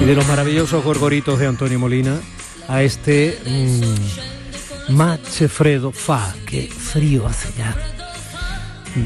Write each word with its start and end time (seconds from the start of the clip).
Y 0.00 0.04
de 0.04 0.14
los 0.14 0.26
maravillosos 0.28 0.84
gorgoritos 0.84 1.38
de 1.38 1.46
Antonio 1.46 1.78
Molina 1.78 2.20
a 2.68 2.82
este 2.82 3.38
mmm, 3.46 4.94
Mache 4.94 5.48
Fredo 5.48 5.92
Fa, 5.92 6.34
que 6.46 6.68
frío 6.68 7.26
hace 7.26 7.48
ya. 7.56 7.74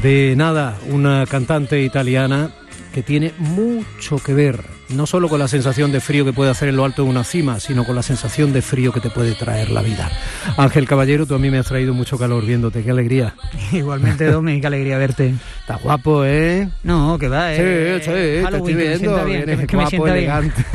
De 0.01 0.35
nada, 0.35 0.77
una 0.89 1.25
cantante 1.25 1.81
italiana 1.81 2.51
que 2.93 3.01
tiene 3.01 3.33
mucho 3.37 4.17
que 4.17 4.33
ver, 4.33 4.63
no 4.89 5.05
solo 5.05 5.29
con 5.29 5.39
la 5.39 5.47
sensación 5.47 5.91
de 5.91 6.01
frío 6.01 6.25
que 6.25 6.33
puede 6.33 6.51
hacer 6.51 6.69
en 6.69 6.75
lo 6.75 6.85
alto 6.85 7.03
de 7.03 7.09
una 7.09 7.23
cima, 7.23 7.59
sino 7.59 7.85
con 7.85 7.95
la 7.95 8.03
sensación 8.03 8.51
de 8.51 8.61
frío 8.61 8.91
que 8.91 8.99
te 8.99 9.09
puede 9.09 9.35
traer 9.35 9.69
la 9.69 9.81
vida. 9.81 10.11
Ángel 10.57 10.87
Caballero, 10.87 11.25
tú 11.25 11.35
a 11.35 11.39
mí 11.39 11.49
me 11.49 11.59
has 11.59 11.67
traído 11.67 11.93
mucho 11.93 12.17
calor 12.17 12.45
viéndote, 12.45 12.83
qué 12.83 12.91
alegría. 12.91 13.35
Igualmente, 13.71 14.25
Domi, 14.25 14.59
qué 14.59 14.67
alegría 14.67 14.97
verte. 14.97 15.35
Estás 15.69 15.83
guapo, 15.83 16.25
¿eh? 16.25 16.67
No, 16.81 17.19
que 17.19 17.27
va, 17.27 17.53
¿eh? 17.53 17.99
Sí, 17.99 18.05
sí, 18.05 18.11
te 18.11 18.57
estoy 18.57 18.73
viendo, 18.73 19.23
vienes 19.23 19.67
guapo, 19.71 20.07
elegante. 20.07 20.65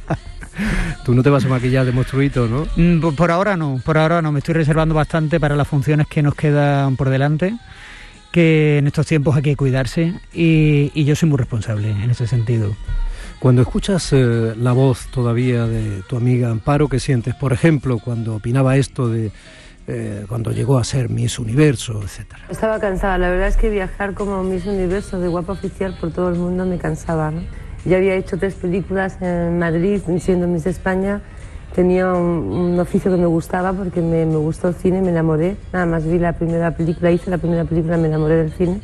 Tú 1.04 1.14
no 1.14 1.22
te 1.22 1.28
vas 1.28 1.44
a 1.44 1.48
maquillar 1.48 1.84
de 1.84 1.92
monstruito, 1.92 2.48
¿no? 2.48 2.66
Mm, 2.74 3.14
por 3.14 3.30
ahora 3.30 3.54
no, 3.58 3.82
por 3.84 3.98
ahora 3.98 4.22
no. 4.22 4.32
Me 4.32 4.38
estoy 4.38 4.54
reservando 4.54 4.94
bastante 4.94 5.38
para 5.38 5.56
las 5.56 5.68
funciones 5.68 6.06
que 6.06 6.22
nos 6.22 6.34
quedan 6.34 6.96
por 6.96 7.10
delante 7.10 7.54
que 8.32 8.78
en 8.78 8.86
estos 8.86 9.06
tiempos 9.06 9.36
hay 9.36 9.42
que 9.42 9.56
cuidarse 9.56 10.14
y, 10.32 11.04
yo 11.04 11.14
soy 11.14 11.28
muy 11.28 11.36
responsable 11.36 11.90
en 11.90 12.08
ese 12.08 12.26
sentido. 12.26 12.74
Cuando 13.40 13.60
escuchas 13.60 14.10
eh, 14.14 14.54
la 14.56 14.72
voz 14.72 15.06
todavía 15.08 15.66
de 15.66 16.00
tu 16.08 16.16
amiga 16.16 16.48
Amparo, 16.48 16.88
¿qué 16.88 16.98
sientes? 16.98 17.34
Por 17.34 17.52
ejemplo, 17.52 17.98
cuando 17.98 18.36
opinaba 18.36 18.78
esto 18.78 19.10
de 19.10 19.32
eh, 19.86 20.24
cuando 20.28 20.50
llegó 20.52 20.78
a 20.78 20.84
ser 20.84 21.10
Miss 21.10 21.38
Universo, 21.38 22.00
etcétera. 22.02 22.42
Estaba 22.48 22.80
cansada. 22.80 23.18
La 23.18 23.30
verdad 23.30 23.48
es 23.48 23.56
que 23.56 23.70
viajar 23.70 24.14
como 24.14 24.42
Miss 24.42 24.66
Universo 24.66 25.20
de 25.20 25.28
guapa 25.28 25.52
oficial 25.52 25.96
por 26.00 26.10
todo 26.12 26.28
el 26.28 26.36
mundo 26.36 26.64
me 26.64 26.78
cansaba. 26.78 27.30
¿no? 27.30 27.42
Ya 27.84 27.98
había 27.98 28.14
hecho 28.14 28.38
tres 28.38 28.54
películas 28.54 29.18
en 29.20 29.58
Madrid 29.58 30.00
siendo 30.18 30.46
Miss 30.46 30.66
España 30.66 31.20
tenía 31.74 32.12
un, 32.12 32.78
oficio 32.78 33.10
que 33.10 33.16
me 33.16 33.26
gustaba 33.26 33.72
porque 33.72 34.00
me, 34.00 34.24
me, 34.26 34.36
gustó 34.36 34.68
el 34.68 34.74
cine, 34.74 35.02
me 35.02 35.10
enamoré. 35.10 35.56
Nada 35.72 35.86
más 35.86 36.06
vi 36.06 36.18
la 36.18 36.32
primera 36.32 36.70
película, 36.70 37.10
hice 37.10 37.30
la 37.30 37.38
primera 37.38 37.64
película, 37.64 37.96
me 37.96 38.06
enamoré 38.06 38.36
del 38.36 38.52
cine. 38.52 38.80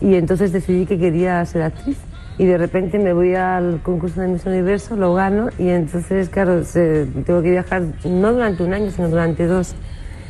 Y 0.00 0.14
entonces 0.14 0.52
decidí 0.52 0.84
que 0.84 0.98
quería 0.98 1.44
ser 1.46 1.62
actriz. 1.62 1.96
Y 2.38 2.46
de 2.46 2.58
repente 2.58 2.98
me 2.98 3.12
voy 3.12 3.34
al 3.34 3.80
concurso 3.82 4.20
de 4.20 4.28
Miss 4.28 4.44
Universo, 4.46 4.96
lo 4.96 5.14
gano 5.14 5.48
y 5.58 5.68
entonces, 5.68 6.28
claro, 6.28 6.62
tengo 6.62 7.42
que 7.42 7.50
viajar 7.50 7.82
no 8.04 8.32
durante 8.32 8.62
un 8.62 8.72
año, 8.72 8.90
sino 8.90 9.08
durante 9.08 9.46
dos 9.46 9.74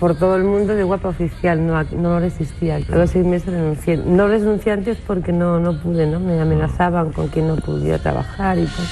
por 0.02 0.16
todo 0.16 0.34
el 0.34 0.42
mundo 0.42 0.74
de 0.74 0.82
guapa 0.82 1.10
oficial, 1.10 1.64
no, 1.64 1.80
no 1.92 2.08
lo 2.14 2.18
resistía. 2.18 2.80
A 2.90 2.96
los 2.96 3.10
seis 3.10 3.24
meses 3.24 3.52
renuncié. 3.52 3.98
No 3.98 4.26
renuncié 4.26 4.72
antes 4.72 4.98
porque 5.06 5.32
no, 5.32 5.60
no 5.60 5.80
pude, 5.80 6.08
¿no? 6.08 6.18
Me 6.18 6.40
amenazaban 6.40 7.12
con 7.12 7.28
que 7.28 7.40
no 7.40 7.54
pudiera 7.54 8.00
trabajar 8.00 8.58
y 8.58 8.64
todo. 8.64 8.86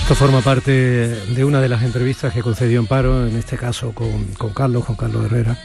Esto 0.00 0.14
forma 0.14 0.40
parte 0.40 0.72
de 0.72 1.44
una 1.44 1.60
de 1.60 1.68
las 1.68 1.82
entrevistas 1.82 2.32
que 2.32 2.40
concedió 2.40 2.80
Amparo, 2.80 3.26
en 3.26 3.36
este 3.36 3.58
caso 3.58 3.92
con, 3.92 4.28
con 4.38 4.54
Carlos, 4.54 4.86
con 4.86 4.96
Carlos 4.96 5.26
Herrera. 5.26 5.58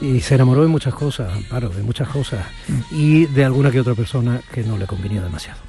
Y 0.00 0.20
se 0.20 0.36
enamoró 0.36 0.62
de 0.62 0.68
muchas 0.68 0.94
cosas, 0.94 1.30
Amparo, 1.30 1.68
de 1.68 1.82
muchas 1.82 2.08
cosas. 2.08 2.46
Y 2.90 3.26
de 3.26 3.44
alguna 3.44 3.70
que 3.70 3.80
otra 3.80 3.94
persona 3.94 4.40
que 4.50 4.62
no 4.62 4.78
le 4.78 4.86
convenía 4.86 5.20
demasiado. 5.20 5.60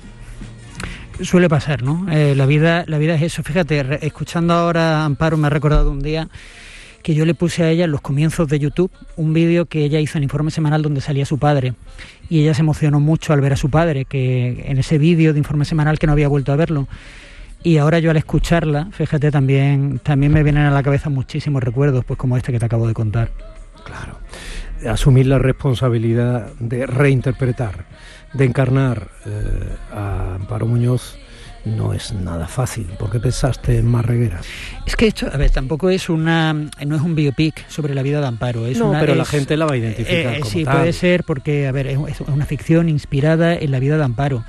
Suele 1.22 1.50
pasar, 1.50 1.84
¿no? 1.84 2.10
Eh, 2.10 2.36
la, 2.36 2.46
vida, 2.46 2.86
la 2.88 2.98
vida 2.98 3.16
es 3.16 3.22
eso. 3.24 3.44
Fíjate, 3.44 4.08
escuchando 4.08 4.54
ahora 4.54 5.04
Amparo 5.04 5.36
me 5.36 5.48
ha 5.48 5.50
recordado 5.50 5.92
un 5.92 6.02
día 6.02 6.30
que 7.04 7.14
yo 7.14 7.26
le 7.26 7.34
puse 7.34 7.64
a 7.64 7.70
ella 7.70 7.86
en 7.86 7.92
los 7.92 8.02
comienzos 8.02 8.48
de 8.48 8.60
YouTube 8.60 8.92
un 9.16 9.34
vídeo 9.34 9.66
que 9.66 9.84
ella 9.84 10.00
hizo 10.00 10.18
en 10.18 10.24
informe 10.24 10.52
semanal 10.52 10.82
donde 10.82 11.02
salía 11.02 11.26
su 11.26 11.38
padre 11.38 11.74
y 12.30 12.42
ella 12.42 12.54
se 12.54 12.62
emocionó 12.62 13.00
mucho 13.00 13.34
al 13.34 13.42
ver 13.42 13.54
a 13.54 13.56
su 13.56 13.70
padre 13.70 14.06
que 14.06 14.64
en 14.66 14.78
ese 14.78 14.98
vídeo 14.98 15.34
de 15.34 15.40
informe 15.40 15.66
semanal 15.66 16.00
que 16.00 16.08
no 16.08 16.14
había 16.14 16.28
vuelto 16.28 16.52
a 16.52 16.56
verlo 16.56 16.88
y 17.62 17.78
ahora 17.78 18.00
yo 18.00 18.10
al 18.12 18.18
escucharla, 18.18 18.88
fíjate, 18.92 19.32
también, 19.32 20.00
también 20.00 20.32
me 20.32 20.44
vienen 20.44 20.64
a 20.64 20.72
la 20.72 20.82
cabeza 20.82 21.10
muchísimos 21.10 21.62
recuerdos, 21.62 22.06
pues 22.06 22.18
como 22.18 22.38
este 22.38 22.54
que 22.54 22.60
te 22.60 22.66
acabo 22.66 22.88
de 22.88 22.94
contar. 22.94 23.32
Claro. 23.84 24.20
Asumir 24.90 25.28
la 25.28 25.40
responsabilidad 25.40 26.54
de 26.60 26.86
reinterpretar, 26.86 27.86
de 28.34 28.46
encarnar 28.46 29.10
eh, 29.26 29.76
a 29.94 30.36
Amparo 30.36 30.68
Muñoz 30.68 31.18
no 31.66 31.94
es 31.94 32.14
nada 32.14 32.48
fácil. 32.48 32.86
¿Por 32.98 33.12
qué 33.12 33.20
pensaste 33.20 33.78
en 33.78 33.86
Marregueras? 33.86 34.46
Es 34.86 34.96
que 34.96 35.08
esto, 35.08 35.28
a 35.32 35.38
ver, 35.38 35.52
tampoco 35.52 35.90
es 35.90 36.10
una, 36.10 36.54
no 36.54 36.96
es 36.96 37.02
un 37.02 37.16
biopic 37.16 37.68
sobre 37.68 37.94
la 37.94 38.02
vida 38.02 38.22
de 38.22 38.28
Amparo. 38.28 38.66
Es 38.66 38.78
no, 38.78 38.90
una, 38.90 39.00
pero 39.00 39.16
la 39.16 39.26
gente 39.26 39.58
la 39.58 39.66
va 39.66 39.74
a 39.74 39.78
identificar. 39.78 40.36
Eh, 40.36 40.42
sí, 40.46 40.66
puede 40.66 40.94
ser 40.94 41.24
porque, 41.24 41.68
a 41.68 41.72
ver, 41.72 41.88
es 41.88 42.22
una 42.22 42.46
ficción 42.46 42.90
inspirada 42.90 43.56
en 43.56 43.72
la 43.72 43.80
vida 43.80 43.98
de 43.98 44.04
Amparo 44.04 44.44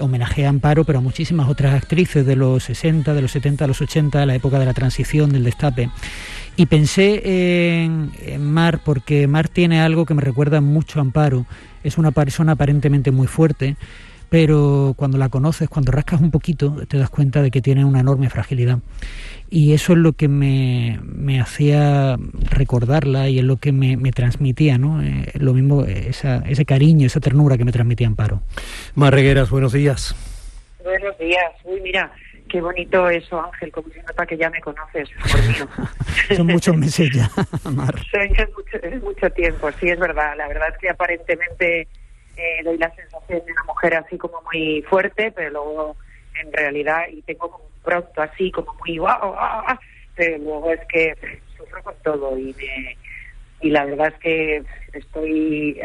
homenaje 0.00 0.46
a 0.46 0.48
Amparo, 0.48 0.84
pero 0.84 0.98
a 0.98 1.02
muchísimas 1.02 1.48
otras 1.48 1.74
actrices 1.74 2.26
de 2.26 2.36
los 2.36 2.64
60, 2.64 3.14
de 3.14 3.22
los 3.22 3.30
70, 3.32 3.64
de 3.64 3.68
los 3.68 3.80
80, 3.80 4.26
la 4.26 4.34
época 4.34 4.58
de 4.58 4.66
la 4.66 4.74
transición, 4.74 5.30
del 5.30 5.44
destape. 5.44 5.90
Y 6.56 6.66
pensé 6.66 7.22
en, 7.24 8.10
Mar 8.40 8.80
porque 8.84 9.26
Mar 9.26 9.48
tiene 9.48 9.80
algo 9.80 10.06
que 10.06 10.14
me 10.14 10.22
recuerda 10.22 10.60
mucho 10.60 10.98
a 10.98 11.02
Amparo. 11.02 11.46
Es 11.84 11.96
una 11.98 12.10
persona 12.10 12.52
aparentemente 12.52 13.10
muy 13.10 13.26
fuerte, 13.26 13.76
pero 14.30 14.94
cuando 14.96 15.18
la 15.18 15.28
conoces, 15.28 15.68
cuando 15.68 15.90
rascas 15.90 16.20
un 16.20 16.30
poquito, 16.30 16.86
te 16.88 16.98
das 16.98 17.10
cuenta 17.10 17.42
de 17.42 17.50
que 17.50 17.60
tiene 17.60 17.84
una 17.84 17.98
enorme 17.98 18.30
fragilidad. 18.30 18.78
Y 19.50 19.74
eso 19.74 19.92
es 19.94 19.98
lo 19.98 20.12
que 20.12 20.28
me, 20.28 21.00
me 21.02 21.40
hacía 21.40 22.16
recordarla 22.48 23.28
y 23.28 23.40
es 23.40 23.44
lo 23.44 23.56
que 23.56 23.72
me, 23.72 23.96
me 23.96 24.12
transmitía, 24.12 24.78
¿no? 24.78 25.02
Eh, 25.02 25.32
lo 25.34 25.52
mismo, 25.52 25.84
esa, 25.84 26.44
ese 26.46 26.64
cariño, 26.64 27.08
esa 27.08 27.18
ternura 27.18 27.58
que 27.58 27.64
me 27.64 27.72
transmitía 27.72 28.06
Amparo. 28.06 28.40
Marregueras, 28.94 29.50
buenos 29.50 29.72
días. 29.72 30.14
Buenos 30.84 31.18
días. 31.18 31.52
Uy, 31.64 31.80
mira, 31.80 32.12
qué 32.48 32.60
bonito 32.60 33.10
eso, 33.10 33.42
Ángel, 33.42 33.72
como 33.72 33.88
se 33.88 34.00
nota 34.02 34.24
que 34.26 34.36
ya 34.36 34.48
me 34.48 34.60
conoces, 34.60 35.08
por 35.20 36.36
Son 36.36 36.46
muchos 36.46 36.76
meses 36.76 37.10
ya, 37.12 37.28
Mar. 37.70 37.96
Son 38.12 38.28
mucho, 38.54 39.04
mucho 39.04 39.30
tiempo, 39.30 39.70
sí, 39.80 39.88
es 39.88 39.98
verdad. 39.98 40.34
La 40.36 40.46
verdad 40.46 40.68
es 40.68 40.78
que 40.78 40.88
aparentemente 40.88 41.88
eh, 42.40 42.62
doy 42.64 42.78
la 42.78 42.90
sensación 42.94 43.44
de 43.44 43.52
una 43.52 43.64
mujer 43.64 43.94
así 43.94 44.16
como 44.16 44.40
muy 44.50 44.82
fuerte, 44.88 45.30
pero 45.32 45.50
luego 45.50 45.96
en 46.40 46.52
realidad, 46.52 47.02
y 47.10 47.20
tengo 47.22 47.50
como 47.50 47.64
pronto 47.84 48.22
así, 48.22 48.50
como 48.50 48.74
muy 48.74 48.98
guau, 48.98 49.34
pero 50.14 50.38
luego 50.38 50.72
es 50.72 50.80
que 50.86 51.14
sufro 51.56 51.82
con 51.82 51.94
todo 52.02 52.38
y 52.38 52.54
me, 52.54 52.96
y 53.60 53.70
la 53.70 53.84
verdad 53.84 54.08
es 54.08 54.18
que 54.20 54.64
estoy 54.94 55.80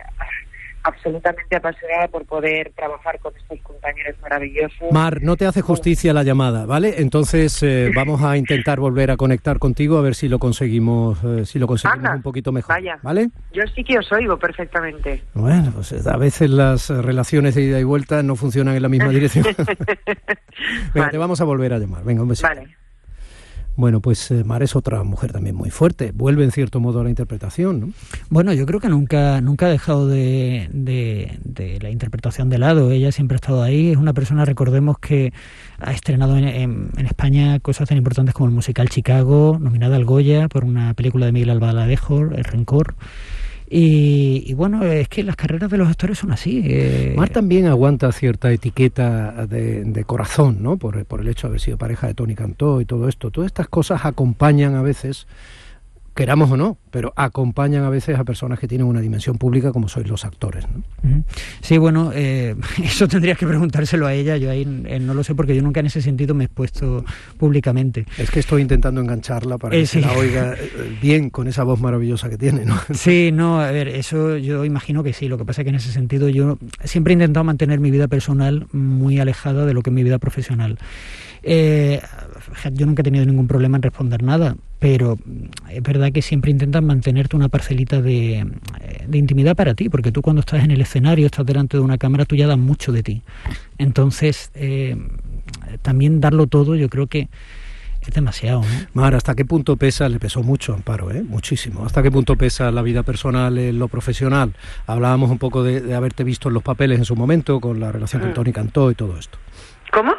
absolutamente 0.86 1.56
apasionada 1.56 2.08
por 2.08 2.26
poder 2.26 2.72
trabajar 2.76 3.20
con 3.20 3.36
estos 3.36 3.60
compañeros 3.62 4.16
maravillosos. 4.22 4.92
Mar, 4.92 5.22
no 5.24 5.36
te 5.36 5.48
hace 5.48 5.62
justicia 5.62 6.14
la 6.14 6.22
llamada, 6.22 6.66
¿vale? 6.68 6.96
Entonces 7.00 7.62
eh, 7.64 7.92
vamos 7.96 8.22
a 8.22 8.38
intentar 8.38 8.80
volver 8.80 9.10
a 9.10 9.18
conectar 9.18 9.58
contigo 9.58 9.98
a 9.98 10.02
ver 10.02 10.14
si 10.14 10.30
lo 10.30 10.38
conseguimos, 10.38 11.24
eh, 11.24 11.46
si 11.46 11.58
lo 11.58 11.66
conseguimos 11.66 12.12
un 12.14 12.22
poquito 12.22 12.52
mejor, 12.52 12.76
vaya. 12.76 13.00
¿vale? 13.02 13.30
Yo 13.52 13.64
sí 13.76 13.84
que 13.84 13.98
os 13.98 14.12
oigo 14.12 14.38
perfectamente. 14.38 15.24
Bueno, 15.34 15.72
pues 15.74 15.92
eh, 15.92 16.02
a 16.06 16.18
veces 16.18 16.52
las 16.52 16.90
relaciones 16.90 17.56
de 17.56 17.64
ida 17.64 17.80
y 17.80 17.84
vuelta 17.84 18.22
no 18.22 18.36
funcionan 18.36 18.76
en 18.76 18.84
la 18.84 18.90
misma 18.90 19.10
dirección. 19.10 19.44
Venga, 20.94 21.10
te 21.10 21.18
vamos 21.18 21.42
a 21.42 21.46
volver 21.46 21.74
a 21.74 21.80
llamar. 21.80 22.04
Venga, 22.04 22.22
un 22.22 22.30
besito. 22.30 22.48
Vale. 22.48 22.85
Bueno, 23.76 24.00
pues 24.00 24.32
eh, 24.32 24.44
Mar 24.46 24.64
es 24.64 24.76
otra 24.76 25.04
mujer 25.04 25.34
también 25.34 25.56
muy 25.56 25.70
fuerte. 25.70 26.12
Vuelve 26.14 26.46
en 26.46 26.52
cierto 26.52 26.80
modo 26.80 27.02
a 27.02 27.04
la 27.04 27.10
interpretación, 27.10 27.80
¿no? 27.80 27.90
Bueno, 28.30 28.54
yo 28.54 28.66
creo 28.66 28.80
que 28.80 28.88
nunca, 28.88 29.42
nunca 29.42 29.66
ha 29.66 29.70
dejado 29.70 30.08
de, 30.08 30.70
de, 30.72 31.80
la 31.82 31.90
interpretación 31.90 32.50
de 32.50 32.58
lado. 32.58 32.92
Ella 32.92 33.12
siempre 33.12 33.36
ha 33.36 33.38
estado 33.38 33.64
ahí. 33.64 33.92
Es 33.92 33.98
una 33.98 34.14
persona, 34.14 34.46
recordemos, 34.46 34.98
que 35.00 35.34
ha 35.80 35.92
estrenado 35.92 36.38
en, 36.38 36.46
en, 36.46 37.06
España 37.06 37.60
cosas 37.60 37.90
tan 37.90 37.98
importantes 37.98 38.34
como 38.34 38.48
el 38.48 38.56
musical 38.56 38.90
Chicago, 38.90 39.58
nominada 39.60 39.98
al 39.98 40.06
Goya 40.06 40.48
por 40.48 40.64
una 40.64 40.94
película 40.94 41.26
de 41.26 41.34
Miguel 41.34 41.50
Albaladejo, 41.50 42.20
El 42.20 42.44
Rencor. 42.46 42.96
Y, 43.68 44.54
bueno, 44.54 44.84
es 44.84 45.08
que 45.08 45.24
las 45.24 45.36
carreras 45.36 45.72
de 45.72 45.78
los 45.78 45.90
actores 45.90 46.20
son 46.20 46.32
así. 46.32 46.62
Eh. 46.66 47.14
Mar 47.18 47.30
también 47.30 47.66
aguanta 47.66 48.12
cierta 48.12 48.52
etiqueta 48.52 49.48
de, 49.48 50.04
corazón, 50.06 50.58
¿no? 50.62 50.78
Por, 50.78 51.04
por, 51.06 51.22
el 51.22 51.28
hecho 51.28 51.48
de 51.48 51.52
haber 51.52 51.62
sido 51.62 51.78
pareja 51.78 52.08
de 52.08 52.14
Tony 52.14 52.36
Cantó 52.36 52.82
y 52.82 52.86
todo 52.86 53.10
esto. 53.10 53.32
Todas 53.32 53.48
estas 53.48 53.68
cosas 53.68 54.06
acompañan 54.06 54.76
a 54.76 54.82
veces 54.82 55.26
queramos 56.16 56.50
o 56.50 56.56
no, 56.56 56.78
pero 56.92 57.14
acompañan 57.18 57.84
a 57.84 57.90
veces 57.90 58.18
a 58.18 58.24
personas 58.24 58.58
que 58.58 58.70
tienen 58.70 58.88
una 58.88 59.02
dimensión 59.02 59.38
pública 59.38 59.74
como 59.74 59.90
sois 59.90 60.08
los 60.08 60.24
actores. 60.24 60.66
¿no? 60.70 61.24
Sí, 61.62 61.78
bueno, 61.78 62.12
eh, 62.16 62.56
eso 62.84 63.08
tendrías 63.08 63.38
que 63.38 63.46
preguntárselo 63.46 64.08
a 64.08 64.14
ella, 64.14 64.38
yo 64.38 64.50
ahí 64.50 64.66
eh, 64.86 65.00
no 65.00 65.14
lo 65.14 65.26
sé 65.26 65.36
porque 65.36 65.54
yo 65.54 65.62
nunca 65.62 65.82
en 65.82 65.88
ese 65.88 66.02
sentido 66.02 66.34
me 66.34 66.46
he 66.46 66.48
expuesto 66.48 67.04
públicamente. 67.38 68.06
Es 68.18 68.32
que 68.32 68.40
estoy 68.40 68.62
intentando 68.62 69.02
engancharla 69.02 69.58
para 69.58 69.76
eh, 69.76 69.82
que 69.82 69.88
se 69.88 70.00
la 70.00 70.14
oiga 70.14 70.56
bien 71.02 71.30
con 71.30 71.50
esa 71.50 71.64
voz 71.64 71.82
maravillosa 71.82 72.30
que 72.30 72.38
tiene, 72.38 72.64
¿no? 72.64 72.80
Sí, 72.94 73.32
no, 73.34 73.60
a 73.60 73.72
ver, 73.72 73.90
eso 73.90 74.38
yo 74.38 74.64
imagino 74.64 75.04
que 75.04 75.12
sí, 75.12 75.28
lo 75.28 75.38
que 75.38 75.44
pasa 75.44 75.62
es 75.62 75.66
que 75.66 75.70
en 75.70 75.76
ese 75.76 75.92
sentido 75.92 76.30
yo 76.30 76.58
siempre 76.86 77.12
he 77.12 77.16
intentado 77.16 77.44
mantener 77.44 77.82
mi 77.82 77.92
vida 77.92 78.08
personal 78.08 78.68
muy 78.72 79.20
alejada 79.20 79.66
de 79.66 79.74
lo 79.74 79.82
que 79.82 79.90
es 79.90 79.94
mi 79.94 80.04
vida 80.04 80.18
profesional. 80.18 80.80
Yo 81.44 82.86
nunca 82.86 83.02
he 83.02 83.04
tenido 83.04 83.26
ningún 83.26 83.48
problema 83.48 83.78
en 83.78 83.84
responder 83.84 84.24
nada, 84.24 84.56
pero 84.86 85.18
es 85.68 85.82
verdad 85.82 86.12
que 86.12 86.22
siempre 86.22 86.52
intentan 86.52 86.86
mantenerte 86.86 87.36
una 87.36 87.50
parcelita 87.50 88.04
de, 88.04 88.38
eh, 88.38 89.06
de, 89.08 89.18
intimidad 89.18 89.56
para 89.56 89.74
ti, 89.74 89.90
porque 89.90 90.12
tú 90.12 90.22
cuando 90.22 90.42
estás 90.42 90.64
en 90.64 90.70
el 90.70 90.80
escenario, 90.80 91.26
estás 91.26 91.44
delante 91.44 91.76
de 91.76 91.82
una 91.82 91.98
cámara, 91.98 92.24
tú 92.26 92.36
ya 92.36 92.46
das 92.46 92.60
mucho 92.60 92.92
de 92.92 93.02
ti. 93.02 93.24
Entonces, 93.80 94.52
eh, 94.54 94.96
también 95.82 96.22
darlo 96.22 96.46
todo, 96.46 96.76
yo 96.76 96.88
creo 96.88 97.08
que 97.08 97.30
es 98.00 98.14
demasiado. 98.14 98.62
¿no? 98.62 98.68
Mar, 98.94 99.16
¿hasta 99.16 99.34
qué 99.34 99.44
punto 99.44 99.76
pesa? 99.76 100.08
Le 100.08 100.20
pesó 100.20 100.44
mucho 100.44 100.76
Amparo, 100.76 101.10
¿eh? 101.10 101.24
muchísimo. 101.24 101.84
¿Hasta 101.84 102.04
qué 102.04 102.12
punto 102.12 102.36
pesa 102.36 102.70
la 102.70 102.84
vida 102.84 103.02
personal 103.02 103.58
en 103.58 103.80
lo 103.80 103.88
profesional? 103.88 104.54
Hablábamos 104.86 105.32
un 105.32 105.40
poco 105.40 105.64
de, 105.64 105.82
de 105.82 105.96
haberte 105.96 106.24
visto 106.24 106.50
en 106.50 106.54
los 106.54 106.62
papeles 106.62 107.00
en 107.00 107.06
su 107.06 107.16
momento, 107.16 107.60
con 107.60 107.80
la 107.80 107.92
relación 107.92 108.22
con 108.22 108.36
Tony 108.36 108.54
Cantó 108.54 108.92
y 108.92 108.94
todo 108.94 109.18
esto. 109.18 109.40
¿Cómo? 109.92 110.12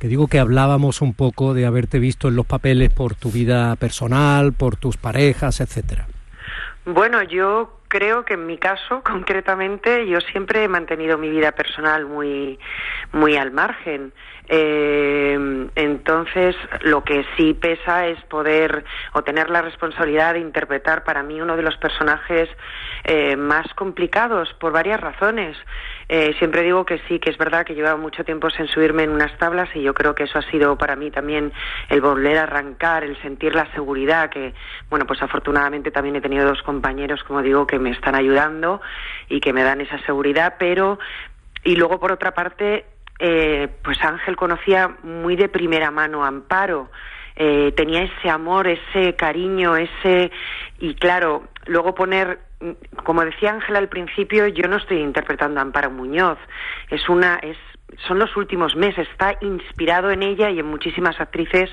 Que 0.00 0.08
digo 0.08 0.26
que 0.26 0.40
hablábamos 0.40 1.02
un 1.02 1.14
poco 1.14 1.52
de 1.52 1.66
haberte 1.66 1.98
visto 1.98 2.28
en 2.28 2.36
los 2.36 2.46
papeles 2.46 2.90
por 2.92 3.14
tu 3.14 3.30
vida 3.30 3.76
personal, 3.76 4.54
por 4.54 4.76
tus 4.76 4.96
parejas, 4.96 5.60
etcétera. 5.60 6.06
Bueno, 6.86 7.22
yo 7.22 7.80
creo 7.88 8.24
que 8.24 8.34
en 8.34 8.46
mi 8.46 8.56
caso, 8.56 9.02
concretamente, 9.04 10.08
yo 10.08 10.20
siempre 10.20 10.64
he 10.64 10.68
mantenido 10.68 11.18
mi 11.18 11.28
vida 11.28 11.52
personal 11.52 12.06
muy, 12.06 12.58
muy 13.12 13.36
al 13.36 13.50
margen. 13.50 14.12
Eh, 14.48 15.68
entonces, 15.76 16.56
lo 16.80 17.04
que 17.04 17.24
sí 17.36 17.54
pesa 17.54 18.06
es 18.06 18.20
poder 18.24 18.84
o 19.12 19.22
tener 19.22 19.50
la 19.50 19.62
responsabilidad 19.62 20.34
de 20.34 20.40
interpretar 20.40 21.04
para 21.04 21.22
mí 21.22 21.40
uno 21.40 21.56
de 21.56 21.62
los 21.62 21.76
personajes 21.76 22.48
eh, 23.04 23.36
más 23.36 23.72
complicados 23.74 24.52
por 24.54 24.72
varias 24.72 25.00
razones. 25.00 25.56
Eh, 26.12 26.34
siempre 26.38 26.64
digo 26.64 26.84
que 26.84 26.98
sí, 27.06 27.20
que 27.20 27.30
es 27.30 27.38
verdad 27.38 27.64
que 27.64 27.76
llevaba 27.76 27.96
mucho 27.96 28.24
tiempo 28.24 28.50
sin 28.50 28.66
subirme 28.66 29.04
en 29.04 29.10
unas 29.10 29.38
tablas 29.38 29.68
y 29.76 29.82
yo 29.82 29.94
creo 29.94 30.12
que 30.12 30.24
eso 30.24 30.40
ha 30.40 30.50
sido 30.50 30.76
para 30.76 30.96
mí 30.96 31.12
también 31.12 31.52
el 31.88 32.00
volver 32.00 32.36
a 32.38 32.42
arrancar, 32.42 33.04
el 33.04 33.16
sentir 33.22 33.54
la 33.54 33.72
seguridad 33.74 34.28
que, 34.28 34.52
bueno, 34.88 35.06
pues 35.06 35.22
afortunadamente 35.22 35.92
también 35.92 36.16
he 36.16 36.20
tenido 36.20 36.48
dos 36.48 36.62
compañeros, 36.62 37.22
como 37.22 37.42
digo, 37.42 37.64
que 37.64 37.78
me 37.78 37.92
están 37.92 38.16
ayudando 38.16 38.80
y 39.28 39.38
que 39.38 39.52
me 39.52 39.62
dan 39.62 39.82
esa 39.82 40.04
seguridad, 40.04 40.56
pero 40.58 40.98
y 41.62 41.76
luego 41.76 42.00
por 42.00 42.10
otra 42.10 42.34
parte 42.34 42.86
eh, 43.20 43.68
pues 43.84 44.02
Ángel 44.02 44.34
conocía 44.34 44.96
muy 45.04 45.36
de 45.36 45.48
primera 45.48 45.92
mano 45.92 46.24
Amparo, 46.24 46.90
eh, 47.36 47.70
tenía 47.76 48.02
ese 48.02 48.28
amor, 48.28 48.66
ese 48.66 49.14
cariño, 49.14 49.76
ese 49.76 50.32
y 50.80 50.94
claro, 50.96 51.44
luego 51.66 51.94
poner, 51.94 52.40
como 53.04 53.24
decía 53.24 53.52
Ángel 53.52 53.76
al 53.76 53.88
principio, 53.88 54.46
yo 54.48 54.68
no 54.68 54.76
estoy 54.76 54.98
interpretando 54.98 55.60
a 55.60 55.62
Amparo 55.62 55.90
Muñoz, 55.90 56.38
es 56.90 57.08
una, 57.08 57.36
es 57.36 57.56
son 58.06 58.18
los 58.18 58.36
últimos 58.36 58.76
meses, 58.76 59.08
está 59.10 59.34
inspirado 59.40 60.10
en 60.10 60.22
ella 60.22 60.50
y 60.50 60.58
en 60.58 60.66
muchísimas 60.66 61.20
actrices 61.20 61.70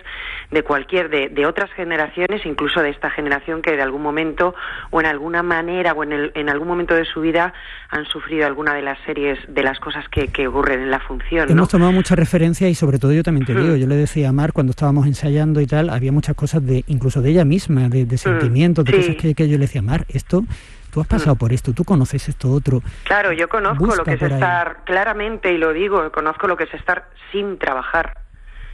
de 0.51 0.63
cualquier, 0.63 1.10
de, 1.10 1.30
de, 1.30 1.45
otras 1.45 1.72
generaciones, 1.72 2.45
incluso 2.45 2.81
de 2.81 2.89
esta 2.89 3.10
generación 3.12 3.62
que 3.62 3.75
de 3.75 3.81
algún 3.81 4.01
momento 4.01 4.56
o 4.92 5.00
en 5.00 5.06
alguna 5.06 5.44
manera 5.44 5.94
o 5.94 6.04
en, 6.04 6.13
el, 6.13 6.31
en 6.36 6.50
algún 6.50 6.68
momento 6.68 6.95
de 6.95 7.06
su 7.06 7.22
vida 7.22 7.54
han 7.89 8.06
sufrido 8.06 8.45
alguna 8.45 8.74
de 8.74 8.81
las 8.81 8.98
series, 9.06 9.39
de 9.48 9.63
las 9.63 9.80
cosas 9.80 10.06
que, 10.10 10.28
que 10.30 10.48
ocurren 10.48 10.81
en 10.81 10.92
la 10.92 11.00
función. 11.00 11.48
¿no? 11.48 11.54
Hemos 11.54 11.69
tomado 11.69 11.92
mucha 11.92 12.16
referencia 12.16 12.68
y 12.68 12.75
sobre 12.75 13.00
todo 13.00 13.13
yo 13.13 13.24
también 13.24 13.45
te 13.45 13.54
digo, 13.54 13.75
yo 13.75 13.88
le 13.88 13.95
decía 13.95 14.30
a 14.30 14.31
Mar 14.31 14.54
cuando 14.54 14.72
estábamos 14.72 15.06
ensayando 15.06 15.62
y 15.62 15.68
tal, 15.68 15.89
había 15.89 16.12
muchas 16.12 16.36
cosas 16.36 16.66
de, 16.66 16.84
incluso 16.88 17.22
de 17.22 17.31
ella 17.31 17.45
misma, 17.45 17.89
de, 17.89 18.06
de 18.06 18.18
sentimientos, 18.18 18.86
de 18.86 18.92
sí. 18.92 18.98
cosas 18.98 19.16
que, 19.16 19.36
que 19.36 19.48
yo 19.48 19.57
le 19.57 19.66
decía, 19.66 19.81
Mar, 19.81 20.06
esto 20.10 20.44
tú 20.92 21.01
has 21.01 21.07
pasado 21.07 21.36
por 21.36 21.54
esto, 21.54 21.74
tú 21.74 21.84
conoces 21.84 22.28
esto 22.30 22.51
otro. 22.51 22.81
Claro, 23.04 23.31
yo 23.31 23.50
conozco 23.50 23.86
Busca 23.86 23.98
lo 23.98 24.04
que 24.06 24.13
es 24.13 24.22
estar, 24.22 24.68
ahí. 24.68 24.84
claramente, 24.86 25.51
y 25.51 25.57
lo 25.57 25.74
digo, 25.74 26.12
conozco 26.12 26.48
lo 26.48 26.57
que 26.57 26.66
es 26.66 26.74
estar 26.74 27.10
sin 27.31 27.57
trabajar 27.57 28.18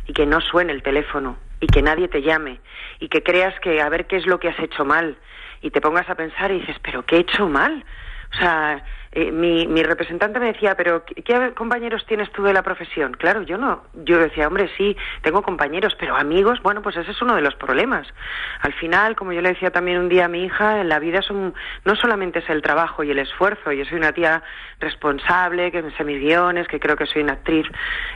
y 0.07 0.13
que 0.13 0.25
no 0.25 0.42
suene 0.42 0.74
el 0.74 0.83
teléfono 0.83 1.38
y 1.60 1.68
que 1.68 1.81
nadie 1.81 2.07
te 2.07 2.21
llame 2.21 2.60
y 3.00 3.10
que 3.10 3.24
creas 3.24 3.57
que 3.62 3.81
a 3.81 3.89
ver 3.89 4.07
qué 4.07 4.18
es 4.18 4.25
lo 4.25 4.39
que 4.39 4.50
has 4.50 4.60
hecho 4.60 4.86
mal 4.86 5.18
y 5.62 5.71
te 5.71 5.81
pongas 5.81 6.10
a 6.10 6.15
pensar 6.15 6.51
y 6.51 6.60
dices, 6.60 6.75
pero 6.83 7.06
¿qué 7.06 7.18
he 7.18 7.19
hecho 7.19 7.48
mal? 7.48 7.86
O 8.33 8.35
sea, 8.35 8.83
eh, 9.15 9.31
mi, 9.31 9.68
mi, 9.68 9.83
representante 9.83 10.39
me 10.39 10.47
decía, 10.47 10.75
pero 10.75 11.06
¿qué, 11.06 11.21
¿qué, 11.21 11.51
compañeros 11.53 12.03
tienes 12.07 12.31
tú 12.31 12.41
de 12.41 12.51
la 12.51 12.63
profesión? 12.63 13.13
Claro, 13.13 13.44
yo 13.44 13.59
no. 13.59 13.83
Yo 13.94 14.18
decía, 14.18 14.47
hombre, 14.47 14.71
sí, 14.75 14.97
tengo 15.21 15.44
compañeros, 15.44 15.95
pero 16.00 16.15
amigos, 16.15 16.59
bueno, 16.63 16.81
pues 16.81 16.97
ese 16.97 17.12
es 17.12 17.21
uno 17.21 17.35
de 17.35 17.41
los 17.41 17.53
problemas. 17.56 18.07
Al 18.62 18.74
final, 18.74 19.15
como 19.15 19.31
yo 19.31 19.41
le 19.41 19.50
decía 19.50 19.69
también 19.69 20.00
un 20.00 20.09
día 20.09 20.25
a 20.25 20.30
mi 20.30 20.45
hija, 20.45 20.83
la 20.83 20.97
vida 20.97 21.21
son, 21.21 21.53
no 21.85 21.95
solamente 21.95 22.39
es 22.39 22.50
el 22.50 22.63
trabajo 22.63 23.03
y 23.03 23.12
el 23.12 23.19
esfuerzo. 23.19 23.71
Yo 23.71 23.85
soy 23.85 23.97
una 23.97 24.13
tía 24.13 24.41
responsable, 24.79 25.71
que 25.71 25.91
sé 25.91 26.03
mis 26.03 26.19
guiones, 26.19 26.68
que 26.68 26.79
creo 26.79 26.95
que 26.95 27.06
soy 27.06 27.21
una 27.21 27.33
actriz 27.33 27.68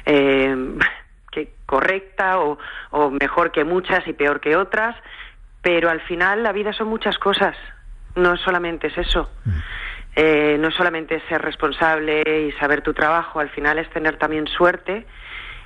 eh, 0.07 0.55
que 1.31 1.53
correcta 1.67 2.39
o, 2.39 2.57
o 2.89 3.11
mejor 3.11 3.51
que 3.51 3.63
muchas 3.63 4.07
y 4.07 4.13
peor 4.13 4.39
que 4.39 4.55
otras, 4.55 4.95
pero 5.61 5.91
al 5.91 6.01
final 6.01 6.41
la 6.41 6.53
vida 6.53 6.73
son 6.73 6.87
muchas 6.87 7.19
cosas. 7.19 7.55
No 8.15 8.35
solamente 8.37 8.87
es 8.87 8.97
eso. 8.97 9.29
Mm. 9.45 9.59
Eh, 10.19 10.57
no 10.59 10.71
solamente 10.71 11.21
ser 11.29 11.43
responsable 11.43 12.47
y 12.47 12.51
saber 12.53 12.81
tu 12.81 12.91
trabajo, 12.95 13.39
al 13.39 13.49
final 13.49 13.77
es 13.77 13.87
tener 13.91 14.17
también 14.17 14.47
suerte. 14.47 15.05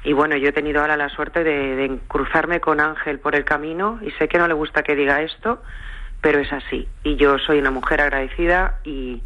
Y 0.03 0.12
bueno, 0.12 0.36
yo 0.36 0.50
he 0.50 0.51
tenido 0.51 0.81
ahora 0.81 0.98
la 0.98 1.07
suerte 1.07 1.45
de, 1.45 1.77
de, 1.77 2.00
cruzarme 2.09 2.59
con 2.59 2.81
Ángel 2.81 3.19
por 3.19 3.33
el 3.33 3.45
camino 3.45 4.00
y 4.01 4.12
sé 4.12 4.27
que 4.27 4.38
no 4.38 4.50
le 4.50 4.53
gusta 4.53 4.83
que 4.83 4.95
diga 4.95 5.21
esto, 5.21 5.62
pero 6.19 6.39
es 6.39 6.51
así. 6.51 6.86
Y 7.06 7.15
yo 7.15 7.38
soy 7.39 7.59
una 7.59 7.71
mujer 7.71 8.01
agradecida 8.01 8.80
y 8.83 9.21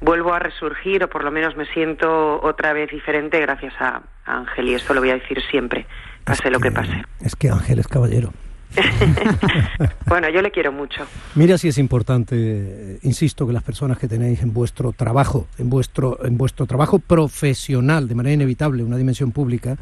vuelvo 0.00 0.32
a 0.32 0.38
resurgir 0.38 1.04
o 1.04 1.10
por 1.10 1.22
lo 1.22 1.30
menos 1.30 1.54
me 1.54 1.66
siento 1.66 2.40
otra 2.42 2.72
vez 2.72 2.90
diferente 2.90 3.40
gracias 3.40 3.74
a, 3.78 4.02
Ángel 4.24 4.68
y 4.68 4.74
esto 4.74 4.94
lo 4.94 5.00
voy 5.00 5.10
a 5.10 5.14
decir 5.14 5.42
siempre, 5.50 5.84
pase 6.24 6.44
es 6.46 6.52
lo 6.52 6.60
que 6.60 6.70
pase. 6.70 7.04
Es 7.20 7.34
que 7.34 7.50
Ángel 7.50 7.80
es 7.80 7.88
caballero. 7.88 8.32
bueno, 10.06 10.28
yo 10.30 10.42
le 10.42 10.50
quiero 10.50 10.72
mucho. 10.72 11.04
Mira 11.34 11.58
si 11.58 11.68
es 11.68 11.78
importante, 11.78 12.98
insisto, 13.02 13.46
que 13.46 13.52
las 13.52 13.62
personas 13.62 13.98
que 13.98 14.08
tenéis 14.08 14.42
en 14.42 14.52
vuestro 14.52 14.92
trabajo, 14.92 15.46
en 15.58 15.70
vuestro, 15.70 16.24
en 16.24 16.36
vuestro 16.36 16.66
trabajo 16.66 16.98
profesional, 16.98 18.08
de 18.08 18.14
manera 18.14 18.34
inevitable, 18.34 18.82
una 18.82 18.96
dimensión 18.96 19.32
pública, 19.32 19.76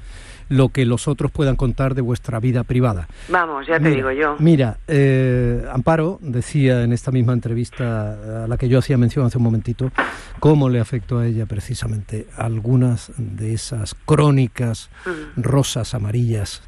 lo 0.49 0.71
que 0.71 0.85
los 0.85 1.09
otros 1.09 1.31
puedan 1.31 1.57
contar 1.57 1.95
de 1.95 2.03
vuestra 2.03 2.41
vida 2.41 2.65
privada. 2.65 3.09
Vamos, 3.29 3.67
ya 3.67 3.75
te 3.75 3.85
mira, 3.85 3.95
digo 3.97 4.11
yo. 4.11 4.37
Mira, 4.41 4.79
eh, 4.89 5.65
Amparo 5.73 6.19
decía 6.21 6.83
en 6.83 6.93
esta 6.93 7.13
misma 7.13 7.33
entrevista 7.33 8.45
a 8.45 8.49
la 8.49 8.57
que 8.59 8.69
yo 8.69 8.79
hacía 8.81 8.99
mención 8.99 9.25
hace 9.25 9.39
un 9.39 9.45
momentito, 9.45 9.93
cómo 10.41 10.69
le 10.69 10.81
afectó 10.81 11.21
a 11.21 11.27
ella 11.27 11.47
precisamente 11.47 12.27
algunas 12.37 13.13
de 13.17 13.55
esas 13.55 13.95
crónicas 13.95 14.91
mm. 15.07 15.41
rosas, 15.41 15.95
amarillas 15.95 16.63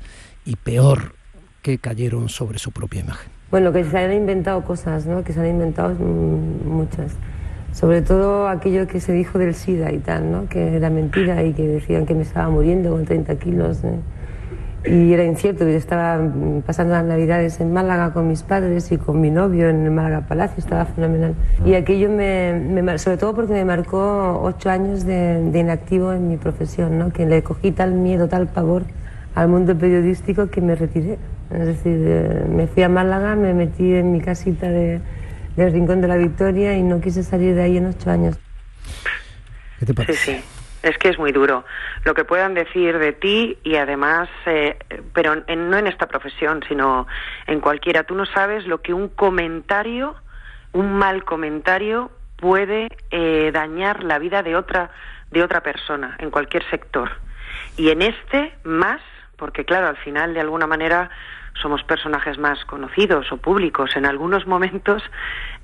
y 0.44 0.56
peor 0.56 1.14
que 1.62 1.78
cayeron 1.78 2.28
sobre 2.28 2.58
su 2.58 2.72
propia 2.72 3.00
imagen. 3.00 3.30
Bueno, 3.50 3.72
que 3.72 3.84
se 3.84 3.96
han 3.96 4.12
inventado 4.12 4.64
cosas, 4.64 5.06
¿no? 5.06 5.22
Que 5.22 5.32
se 5.32 5.40
han 5.40 5.46
inventado 5.46 5.94
muchas. 5.94 7.12
Sobre 7.72 8.02
todo 8.02 8.48
aquello 8.48 8.86
que 8.86 9.00
se 9.00 9.12
dijo 9.12 9.38
del 9.38 9.54
SIDA 9.54 9.92
y 9.92 9.98
tal, 9.98 10.30
¿no? 10.30 10.48
Que 10.48 10.76
era 10.76 10.90
mentira 10.90 11.42
y 11.42 11.52
que 11.52 11.66
decían 11.66 12.04
que 12.04 12.14
me 12.14 12.22
estaba 12.22 12.50
muriendo 12.50 12.90
con 12.90 13.04
30 13.04 13.34
kilos. 13.36 13.84
¿eh? 13.84 13.98
Y 14.84 15.12
era 15.12 15.24
incierto, 15.24 15.64
yo 15.64 15.76
estaba 15.76 16.18
pasando 16.66 16.94
las 16.94 17.04
navidades 17.04 17.60
en 17.60 17.72
Málaga 17.72 18.12
con 18.12 18.26
mis 18.26 18.42
padres 18.42 18.90
y 18.90 18.98
con 18.98 19.20
mi 19.20 19.30
novio 19.30 19.68
en 19.68 19.84
el 19.84 19.90
Málaga 19.92 20.26
Palacio, 20.26 20.58
estaba 20.58 20.86
fenomenal. 20.86 21.34
Y 21.64 21.74
aquello 21.74 22.10
me, 22.10 22.52
me 22.54 22.98
sobre 22.98 23.16
todo 23.16 23.32
porque 23.32 23.52
me 23.52 23.64
marcó 23.64 24.40
ocho 24.42 24.70
años 24.70 25.04
de, 25.04 25.50
de, 25.50 25.58
inactivo 25.60 26.12
en 26.12 26.28
mi 26.28 26.36
profesión, 26.36 26.98
¿no? 26.98 27.12
Que 27.12 27.26
le 27.26 27.42
cogí 27.44 27.70
tal 27.70 27.92
miedo, 27.92 28.28
tal 28.28 28.48
pavor 28.48 28.82
al 29.34 29.48
mundo 29.48 29.76
periodístico 29.78 30.48
que 30.48 30.60
me 30.60 30.74
retiré. 30.74 31.18
Es 31.52 31.66
decir, 31.66 31.98
eh, 32.06 32.44
me 32.48 32.66
fui 32.66 32.82
a 32.82 32.88
Málaga, 32.88 33.34
me 33.34 33.52
metí 33.52 33.94
en 33.94 34.12
mi 34.12 34.20
casita 34.20 34.68
de, 34.68 35.00
del 35.56 35.72
Rincón 35.72 36.00
de 36.00 36.08
la 36.08 36.16
Victoria 36.16 36.74
y 36.76 36.82
no 36.82 37.00
quise 37.00 37.22
salir 37.22 37.54
de 37.54 37.62
ahí 37.62 37.76
en 37.76 37.86
ocho 37.86 38.10
años. 38.10 38.38
¿Qué 39.78 39.86
te 39.86 39.94
parece? 39.94 40.14
Sí, 40.14 40.32
sí. 40.38 40.44
Es 40.82 40.98
que 40.98 41.10
es 41.10 41.18
muy 41.18 41.30
duro 41.30 41.64
lo 42.04 42.14
que 42.14 42.24
puedan 42.24 42.54
decir 42.54 42.98
de 42.98 43.12
ti 43.12 43.58
y 43.62 43.76
además, 43.76 44.28
eh, 44.46 44.76
pero 45.12 45.44
en, 45.46 45.70
no 45.70 45.78
en 45.78 45.86
esta 45.86 46.06
profesión, 46.06 46.64
sino 46.68 47.06
en 47.46 47.60
cualquiera. 47.60 48.02
Tú 48.02 48.16
no 48.16 48.26
sabes 48.26 48.66
lo 48.66 48.82
que 48.82 48.92
un 48.92 49.08
comentario, 49.08 50.16
un 50.72 50.94
mal 50.94 51.24
comentario, 51.24 52.10
puede 52.36 52.88
eh, 53.12 53.50
dañar 53.52 54.02
la 54.02 54.18
vida 54.18 54.42
de 54.42 54.56
otra 54.56 54.90
de 55.30 55.42
otra 55.42 55.62
persona 55.62 56.16
en 56.18 56.30
cualquier 56.30 56.68
sector. 56.68 57.10
Y 57.76 57.90
en 57.90 58.02
este 58.02 58.52
más, 58.64 59.00
porque 59.36 59.64
claro, 59.64 59.86
al 59.86 59.96
final 59.96 60.34
de 60.34 60.40
alguna 60.40 60.66
manera 60.66 61.10
somos 61.60 61.82
personajes 61.84 62.38
más 62.38 62.64
conocidos 62.64 63.30
o 63.32 63.36
públicos 63.36 63.90
en 63.96 64.06
algunos 64.06 64.46
momentos 64.46 65.02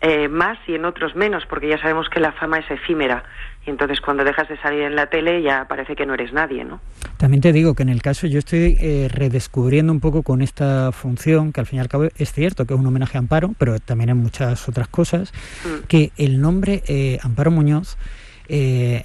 eh, 0.00 0.28
más 0.28 0.58
y 0.66 0.74
en 0.74 0.84
otros 0.84 1.16
menos, 1.16 1.44
porque 1.46 1.68
ya 1.68 1.78
sabemos 1.78 2.08
que 2.08 2.20
la 2.20 2.32
fama 2.32 2.58
es 2.58 2.70
efímera. 2.70 3.24
Y 3.66 3.70
entonces 3.70 4.00
cuando 4.00 4.24
dejas 4.24 4.48
de 4.48 4.56
salir 4.58 4.82
en 4.82 4.96
la 4.96 5.06
tele 5.06 5.42
ya 5.42 5.66
parece 5.66 5.96
que 5.96 6.06
no 6.06 6.14
eres 6.14 6.32
nadie, 6.32 6.64
¿no? 6.64 6.80
También 7.16 7.40
te 7.40 7.52
digo 7.52 7.74
que 7.74 7.82
en 7.82 7.88
el 7.88 8.00
caso 8.00 8.26
yo 8.26 8.38
estoy 8.38 8.76
eh, 8.80 9.08
redescubriendo 9.12 9.92
un 9.92 10.00
poco 10.00 10.22
con 10.22 10.40
esta 10.40 10.92
función, 10.92 11.52
que 11.52 11.60
al 11.60 11.66
fin 11.66 11.78
y 11.78 11.80
al 11.80 11.88
cabo 11.88 12.04
es 12.16 12.32
cierto 12.32 12.64
que 12.64 12.74
es 12.74 12.80
un 12.80 12.86
homenaje 12.86 13.18
a 13.18 13.20
Amparo, 13.20 13.54
pero 13.58 13.78
también 13.80 14.10
en 14.10 14.18
muchas 14.18 14.68
otras 14.68 14.88
cosas, 14.88 15.32
mm. 15.64 15.86
que 15.88 16.12
el 16.16 16.40
nombre 16.40 16.82
eh, 16.86 17.18
Amparo 17.22 17.50
Muñoz 17.50 17.98
eh, 18.48 19.04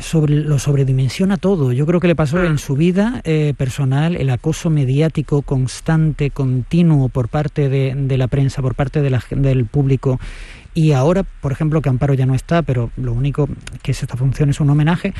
sobre, 0.00 0.34
lo 0.34 0.58
sobredimensiona 0.58 1.36
todo. 1.36 1.72
Yo 1.72 1.86
creo 1.86 2.00
que 2.00 2.08
le 2.08 2.14
pasó 2.14 2.42
en 2.44 2.58
su 2.58 2.76
vida 2.76 3.20
eh, 3.24 3.52
personal 3.56 4.16
el 4.16 4.30
acoso 4.30 4.70
mediático 4.70 5.42
constante, 5.42 6.30
continuo 6.30 7.08
por 7.08 7.28
parte 7.28 7.68
de, 7.68 8.16
la 8.16 8.28
prensa, 8.28 8.62
por 8.62 8.74
parte 8.74 9.02
de 9.02 9.10
la, 9.10 9.22
del 9.30 9.66
público. 9.66 10.20
Y 10.72 10.92
ahora, 10.92 11.24
por 11.40 11.52
ejemplo, 11.52 11.80
que 11.80 11.88
Amparo 11.88 12.14
ya 12.14 12.26
no 12.26 12.34
está, 12.34 12.62
pero 12.62 12.90
lo 12.96 13.12
único 13.12 13.48
que 13.82 13.92
es 13.92 14.02
esta 14.02 14.16
función 14.16 14.50
es 14.50 14.60
un 14.60 14.68
homenaje, 14.68 15.14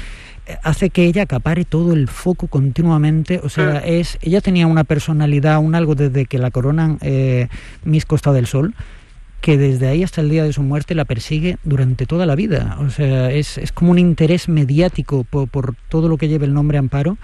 eh, 0.47 0.59
hace 0.63 0.91
que 0.91 1.07
ella 1.07 1.23
acapare 1.23 1.65
todo 1.65 1.95
el 1.95 2.09
foco 2.09 2.47
continuamente. 2.47 3.41
O 3.43 3.49
sea, 3.49 3.79
es 3.79 4.19
ella 4.21 4.41
tenía 4.43 4.67
una 4.67 4.85
personalidad, 4.85 5.59
un 5.59 5.75
algo 5.75 5.95
desde 5.95 6.27
que 6.27 6.39
la 6.39 6.51
coronan 6.51 6.99
eh, 7.01 7.49
Miss 7.85 8.05
Costa 8.05 8.33
del 8.33 8.47
Sol 8.47 8.75
que 9.47 9.57
desde 9.57 9.87
ahí 9.87 10.03
hasta 10.03 10.23
el 10.23 10.29
día 10.29 10.43
de 10.43 10.53
su 10.53 10.61
muerte 10.61 10.97
la 10.97 11.05
persigue 11.05 11.59
durante 11.63 12.05
toda 12.05 12.27
la 12.27 12.35
vida. 12.35 12.79
O 12.81 12.91
sea, 12.91 13.31
es, 13.31 13.59
es 13.59 13.71
como 13.71 13.93
un 13.93 13.99
interés 14.01 14.49
mediático 14.49 15.23
por, 15.23 15.77
todo 15.89 16.09
lo 16.09 16.17
que 16.17 16.27
lleva 16.27 16.47
el 16.47 16.53
nombre 16.53 16.79
Amparo, 16.79 17.17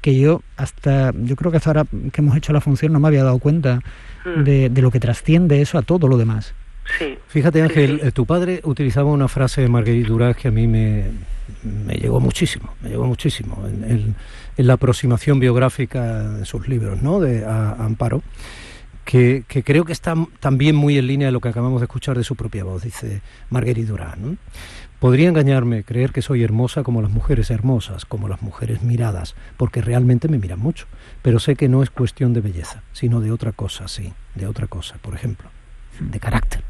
que 0.00 0.18
yo 0.18 0.40
hasta, 0.56 1.12
yo 1.14 1.36
creo 1.36 1.50
que 1.50 1.58
hasta 1.58 1.68
ahora 1.68 1.84
que 1.84 2.22
hemos 2.22 2.34
hecho 2.34 2.54
la 2.54 2.62
función 2.62 2.94
no 2.94 2.98
me 2.98 3.08
había 3.08 3.24
dado 3.24 3.38
cuenta 3.40 3.82
mm. 4.24 4.42
de, 4.44 4.70
lo 4.80 4.90
que 4.90 5.00
trasciende 5.00 5.60
eso 5.60 5.76
a 5.76 5.82
todo 5.82 6.08
lo 6.08 6.16
demás. 6.16 6.54
Sí. 6.98 7.18
Fíjate 7.28 7.60
Ángel, 7.60 8.10
tu 8.14 8.24
padre 8.24 8.62
utilizaba 8.64 9.10
una 9.10 9.28
frase 9.28 9.60
de 9.60 9.68
Marguerite 9.68 10.08
Duras 10.08 10.34
que 10.34 10.48
a 10.48 10.52
mí 10.52 10.66
me, 10.66 11.04
me 11.62 11.92
llegó 11.96 12.20
muchísimo, 12.20 12.72
me 12.80 12.88
llegó 12.88 13.04
muchísimo 13.04 13.62
en, 13.68 14.14
en, 14.56 14.66
la 14.66 14.72
aproximación 14.72 15.40
biográfica 15.40 16.22
de 16.22 16.46
sus 16.46 16.68
libros, 16.68 17.02
¿no? 17.02 17.20
De 17.20 17.44
Amparo 17.44 18.22
que, 19.06 19.44
creo 19.64 19.84
que 19.84 19.92
está 19.92 20.14
también 20.40 20.74
muy 20.74 20.98
en 20.98 21.06
línea 21.06 21.28
de 21.28 21.32
lo 21.32 21.40
que 21.40 21.48
acabamos 21.48 21.80
de 21.80 21.84
escuchar 21.84 22.18
de 22.18 22.24
su 22.24 22.34
propia 22.34 22.64
voz, 22.64 22.82
dice 22.82 23.22
Marguerite 23.50 23.88
Durán. 23.88 24.38
Podría 24.98 25.28
engañarme, 25.28 25.84
creer 25.84 26.10
que 26.10 26.22
soy 26.22 26.42
hermosa 26.42 26.82
como 26.82 27.00
las 27.02 27.10
mujeres 27.10 27.50
hermosas, 27.50 28.04
como 28.04 28.28
las 28.28 28.42
mujeres 28.42 28.82
miradas, 28.82 29.36
porque 29.56 29.80
realmente 29.80 30.26
me 30.28 30.38
miran 30.38 30.58
mucho, 30.58 30.86
pero 31.22 31.38
sé 31.38 31.54
que 31.54 31.68
no 31.68 31.82
es 31.82 31.90
cuestión 31.90 32.32
de 32.32 32.40
belleza, 32.40 32.82
sino 32.92 33.20
de 33.20 33.30
otra 33.30 33.52
cosa, 33.52 33.88
sí, 33.88 34.12
de 34.34 34.46
otra 34.46 34.66
cosa, 34.66 34.96
por 35.00 35.14
ejemplo, 35.14 35.48
de 36.00 36.18
carácter. 36.18 36.64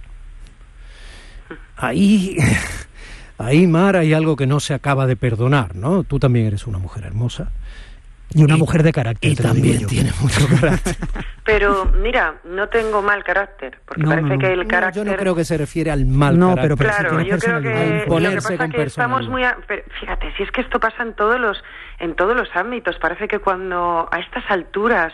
Ahí, 1.77 2.37
ahí, 3.39 3.67
Mar, 3.67 3.97
hay 3.97 4.13
algo 4.13 4.37
que 4.37 4.47
no 4.47 4.61
se 4.61 4.75
acaba 4.75 5.07
de 5.07 5.17
perdonar, 5.17 5.75
¿no? 5.75 6.03
Tú 6.03 6.19
también 6.19 6.47
eres 6.47 6.67
una 6.67 6.79
mujer 6.79 7.05
hermosa, 7.05 7.51
y 8.35 8.43
una 8.45 8.57
mujer 8.57 8.83
de 8.83 8.93
carácter. 8.93 9.31
Y 9.31 9.37
también 9.37 9.87
tiene 9.87 10.11
mucho 10.21 10.47
carácter. 10.61 10.97
Pero 11.45 11.87
mira, 11.87 12.37
no 12.45 12.69
tengo 12.69 13.03
mal 13.03 13.23
carácter, 13.23 13.79
porque 13.87 14.03
parece 14.03 14.39
que 14.39 14.53
el 14.53 14.67
carácter... 14.67 15.05
yo 15.05 15.11
no 15.11 15.17
creo 15.17 15.35
que 15.35 15.45
se 15.45 15.57
refiere 15.57 15.91
al 15.91 16.05
mal 16.05 16.39
no, 16.39 16.55
carácter. 16.55 16.77
pero, 16.77 16.91
claro, 16.91 17.21
yo 17.21 17.39
creo 17.39 17.63
que, 17.63 18.05
lo 18.09 18.31
que 18.31 18.37
pasa 18.37 18.69
que 18.69 18.83
estamos 18.83 19.29
muy... 19.29 19.43
fíjate, 20.01 20.33
si 20.37 20.43
es 20.43 20.51
que 20.51 20.61
esto 20.61 20.81
pasa 20.81 21.03
en 21.03 21.15
todos 21.15 21.39
los 21.41 21.63
en 21.99 22.15
todos 22.15 22.37
los 22.37 22.49
ámbitos, 22.55 22.97
parece 22.99 23.29
que 23.29 23.39
cuando 23.39 24.09
a 24.11 24.19
estas 24.19 24.45
alturas, 24.51 25.13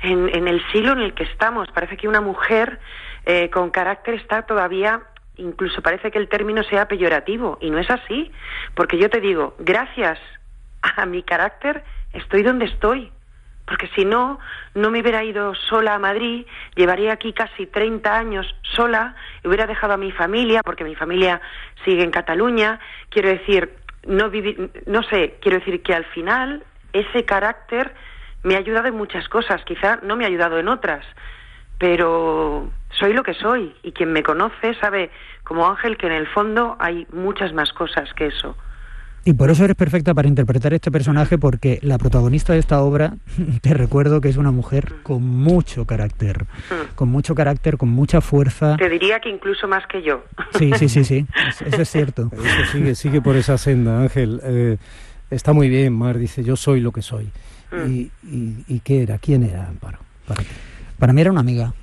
en, 0.00 0.28
en 0.34 0.48
el 0.48 0.62
siglo 0.72 0.92
en 0.92 1.00
el 1.00 1.14
que 1.14 1.24
estamos, 1.24 1.68
parece 1.74 1.96
que 1.96 2.08
una 2.08 2.20
mujer 2.20 2.78
eh, 3.26 3.50
con 3.50 3.70
carácter 3.70 4.14
está 4.14 4.42
todavía 4.42 5.02
incluso 5.36 5.82
parece 5.82 6.10
que 6.10 6.18
el 6.18 6.28
término 6.28 6.62
sea 6.62 6.88
peyorativo 6.88 7.58
y 7.60 7.70
no 7.70 7.78
es 7.78 7.90
así, 7.90 8.30
porque 8.74 8.98
yo 8.98 9.10
te 9.10 9.20
digo, 9.20 9.54
gracias 9.58 10.18
a 10.82 11.06
mi 11.06 11.22
carácter 11.22 11.84
estoy 12.12 12.42
donde 12.42 12.66
estoy. 12.66 13.10
Porque 13.64 13.88
si 13.94 14.04
no, 14.04 14.40
no 14.74 14.90
me 14.90 15.00
hubiera 15.00 15.22
ido 15.22 15.54
sola 15.54 15.94
a 15.94 15.98
Madrid, 15.98 16.44
llevaría 16.74 17.12
aquí 17.12 17.32
casi 17.32 17.66
30 17.66 18.14
años 18.14 18.54
sola, 18.62 19.14
hubiera 19.44 19.66
dejado 19.66 19.94
a 19.94 19.96
mi 19.96 20.10
familia, 20.10 20.62
porque 20.64 20.84
mi 20.84 20.96
familia 20.96 21.40
sigue 21.84 22.02
en 22.02 22.10
Cataluña. 22.10 22.80
Quiero 23.08 23.28
decir, 23.28 23.72
no, 24.04 24.30
no 24.86 25.02
sé, 25.04 25.36
quiero 25.40 25.58
decir 25.58 25.82
que 25.82 25.94
al 25.94 26.04
final 26.06 26.64
ese 26.92 27.24
carácter 27.24 27.94
me 28.42 28.56
ha 28.56 28.58
ayudado 28.58 28.88
en 28.88 28.96
muchas 28.96 29.28
cosas, 29.28 29.64
quizá 29.64 30.00
no 30.02 30.16
me 30.16 30.24
ha 30.24 30.28
ayudado 30.28 30.58
en 30.58 30.68
otras, 30.68 31.06
pero 31.78 32.68
soy 32.90 33.12
lo 33.12 33.22
que 33.22 33.34
soy 33.34 33.74
y 33.82 33.92
quien 33.92 34.12
me 34.12 34.22
conoce 34.22 34.74
sabe 34.74 35.10
como 35.44 35.66
Ángel 35.68 35.96
que 35.96 36.06
en 36.06 36.12
el 36.12 36.26
fondo 36.26 36.76
hay 36.78 37.06
muchas 37.12 37.52
más 37.52 37.72
cosas 37.72 38.12
que 38.14 38.26
eso. 38.26 38.56
Y 39.24 39.34
por 39.34 39.50
eso 39.50 39.64
eres 39.64 39.76
perfecta 39.76 40.14
para 40.14 40.26
interpretar 40.26 40.74
este 40.74 40.90
personaje 40.90 41.38
porque 41.38 41.78
la 41.82 41.96
protagonista 41.96 42.54
de 42.54 42.58
esta 42.58 42.82
obra, 42.82 43.16
te 43.60 43.74
recuerdo 43.74 44.20
que 44.20 44.28
es 44.28 44.36
una 44.36 44.50
mujer 44.50 44.92
con 45.02 45.22
mucho 45.22 45.86
carácter, 45.86 46.42
mm. 46.44 46.94
con 46.96 47.08
mucho 47.08 47.34
carácter, 47.34 47.76
con 47.76 47.88
mucha 47.88 48.20
fuerza. 48.20 48.76
Te 48.76 48.88
diría 48.88 49.20
que 49.20 49.28
incluso 49.28 49.68
más 49.68 49.86
que 49.86 50.02
yo. 50.02 50.24
Sí, 50.58 50.72
sí, 50.76 50.88
sí, 50.88 51.04
sí, 51.04 51.26
eso 51.66 51.82
es 51.82 51.88
cierto. 51.88 52.30
Eso 52.32 52.72
sigue, 52.72 52.94
sigue 52.94 53.20
por 53.20 53.36
esa 53.36 53.58
senda, 53.58 54.00
Ángel. 54.00 54.40
Eh, 54.42 54.76
está 55.30 55.52
muy 55.52 55.68
bien, 55.68 55.92
Mar 55.92 56.18
dice, 56.18 56.42
yo 56.42 56.56
soy 56.56 56.80
lo 56.80 56.90
que 56.90 57.02
soy. 57.02 57.30
Mm. 57.70 57.90
¿Y, 57.90 58.10
y, 58.68 58.80
qué 58.80 59.02
era? 59.02 59.18
¿Quién 59.18 59.44
era 59.44 59.68
Amparo? 59.68 59.98
Para, 60.26 60.42
para 60.98 61.12
mí 61.12 61.20
era 61.20 61.30
una 61.30 61.40
amiga. 61.40 61.74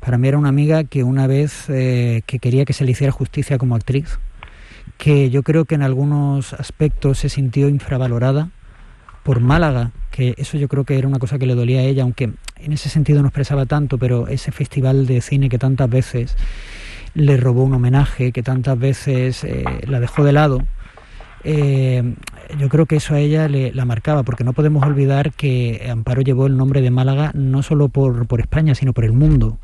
Para 0.00 0.18
mí 0.18 0.28
era 0.28 0.38
una 0.38 0.48
amiga 0.48 0.84
que 0.84 1.02
una 1.02 1.26
vez 1.26 1.68
eh, 1.68 2.22
que 2.26 2.38
quería 2.38 2.64
que 2.64 2.72
se 2.72 2.84
le 2.84 2.92
hiciera 2.92 3.12
justicia 3.12 3.58
como 3.58 3.74
actriz, 3.74 4.18
que 4.98 5.30
yo 5.30 5.42
creo 5.42 5.64
que 5.64 5.74
en 5.74 5.82
algunos 5.82 6.52
aspectos 6.52 7.18
se 7.18 7.28
sintió 7.28 7.68
infravalorada 7.68 8.50
por 9.22 9.40
Málaga, 9.40 9.90
que 10.10 10.34
eso 10.38 10.56
yo 10.56 10.68
creo 10.68 10.84
que 10.84 10.98
era 10.98 11.08
una 11.08 11.18
cosa 11.18 11.38
que 11.38 11.46
le 11.46 11.54
dolía 11.54 11.80
a 11.80 11.82
ella, 11.82 12.04
aunque 12.04 12.32
en 12.56 12.72
ese 12.72 12.88
sentido 12.88 13.22
no 13.22 13.28
expresaba 13.28 13.66
tanto, 13.66 13.98
pero 13.98 14.28
ese 14.28 14.52
festival 14.52 15.06
de 15.06 15.20
cine 15.20 15.48
que 15.48 15.58
tantas 15.58 15.90
veces 15.90 16.36
le 17.14 17.36
robó 17.36 17.64
un 17.64 17.74
homenaje, 17.74 18.30
que 18.30 18.42
tantas 18.42 18.78
veces 18.78 19.42
eh, 19.44 19.64
la 19.86 20.00
dejó 20.00 20.22
de 20.22 20.32
lado, 20.32 20.62
eh, 21.42 22.14
yo 22.58 22.68
creo 22.68 22.86
que 22.86 22.96
eso 22.96 23.14
a 23.14 23.20
ella 23.20 23.48
le, 23.48 23.72
la 23.72 23.84
marcaba, 23.84 24.22
porque 24.22 24.44
no 24.44 24.52
podemos 24.52 24.84
olvidar 24.84 25.32
que 25.32 25.86
Amparo 25.90 26.22
llevó 26.22 26.46
el 26.46 26.56
nombre 26.56 26.80
de 26.80 26.90
Málaga 26.90 27.32
no 27.34 27.62
solo 27.62 27.88
por, 27.88 28.26
por 28.26 28.40
España, 28.40 28.74
sino 28.74 28.92
por 28.92 29.04
el 29.04 29.12
mundo. 29.12 29.58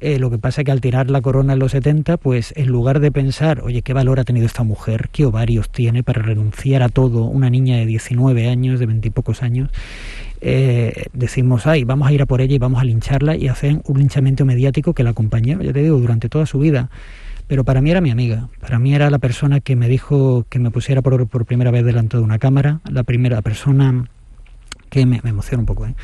Eh, 0.00 0.20
lo 0.20 0.30
que 0.30 0.38
pasa 0.38 0.60
es 0.60 0.64
que 0.64 0.70
al 0.70 0.80
tirar 0.80 1.10
la 1.10 1.20
corona 1.20 1.54
en 1.54 1.58
los 1.58 1.72
70, 1.72 2.18
pues 2.18 2.52
en 2.56 2.68
lugar 2.68 3.00
de 3.00 3.10
pensar, 3.10 3.62
oye, 3.62 3.82
¿qué 3.82 3.92
valor 3.92 4.20
ha 4.20 4.24
tenido 4.24 4.46
esta 4.46 4.62
mujer? 4.62 5.08
¿Qué 5.10 5.24
ovarios 5.24 5.70
tiene 5.70 6.04
para 6.04 6.22
renunciar 6.22 6.84
a 6.84 6.88
todo? 6.88 7.24
Una 7.24 7.50
niña 7.50 7.76
de 7.76 7.86
19 7.86 8.48
años, 8.48 8.78
de 8.78 8.86
20 8.86 9.08
y 9.08 9.10
pocos 9.10 9.42
años. 9.42 9.70
Eh, 10.40 11.06
decimos, 11.12 11.66
ay, 11.66 11.82
vamos 11.82 12.06
a 12.06 12.12
ir 12.12 12.22
a 12.22 12.26
por 12.26 12.40
ella 12.40 12.54
y 12.54 12.58
vamos 12.58 12.80
a 12.80 12.84
lincharla 12.84 13.34
y 13.36 13.48
hacen 13.48 13.82
un 13.86 13.98
linchamiento 13.98 14.44
mediático 14.44 14.94
que 14.94 15.02
la 15.02 15.10
acompañó, 15.10 15.60
ya 15.62 15.72
te 15.72 15.82
digo, 15.82 15.98
durante 15.98 16.28
toda 16.28 16.46
su 16.46 16.60
vida. 16.60 16.90
Pero 17.48 17.64
para 17.64 17.80
mí 17.80 17.90
era 17.90 18.00
mi 18.00 18.10
amiga, 18.10 18.48
para 18.60 18.78
mí 18.78 18.94
era 18.94 19.10
la 19.10 19.18
persona 19.18 19.58
que 19.58 19.74
me 19.74 19.88
dijo 19.88 20.46
que 20.48 20.60
me 20.60 20.70
pusiera 20.70 21.02
por, 21.02 21.26
por 21.26 21.44
primera 21.44 21.72
vez 21.72 21.84
delante 21.84 22.18
de 22.18 22.22
una 22.22 22.38
cámara, 22.38 22.80
la 22.88 23.02
primera 23.02 23.42
persona 23.42 24.04
que 24.90 25.06
me, 25.06 25.20
me 25.24 25.30
emociona 25.30 25.60
un 25.60 25.66
poco, 25.66 25.86
¿eh? 25.86 25.94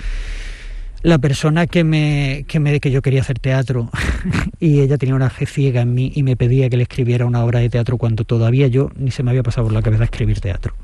La 1.04 1.18
persona 1.18 1.66
que 1.66 1.84
me, 1.84 2.46
que 2.48 2.58
me 2.58 2.80
que 2.80 2.90
yo 2.90 3.02
quería 3.02 3.20
hacer 3.20 3.38
teatro 3.38 3.90
y 4.58 4.80
ella 4.80 4.96
tenía 4.96 5.14
una 5.14 5.28
fe 5.28 5.44
ciega 5.44 5.82
en 5.82 5.92
mí 5.92 6.10
y 6.14 6.22
me 6.22 6.34
pedía 6.34 6.70
que 6.70 6.78
le 6.78 6.84
escribiera 6.84 7.26
una 7.26 7.44
obra 7.44 7.60
de 7.60 7.68
teatro 7.68 7.98
cuando 7.98 8.24
todavía 8.24 8.68
yo 8.68 8.90
ni 8.96 9.10
se 9.10 9.22
me 9.22 9.30
había 9.30 9.42
pasado 9.42 9.66
por 9.66 9.74
la 9.74 9.82
cabeza 9.82 10.04
escribir 10.04 10.40
teatro. 10.40 10.74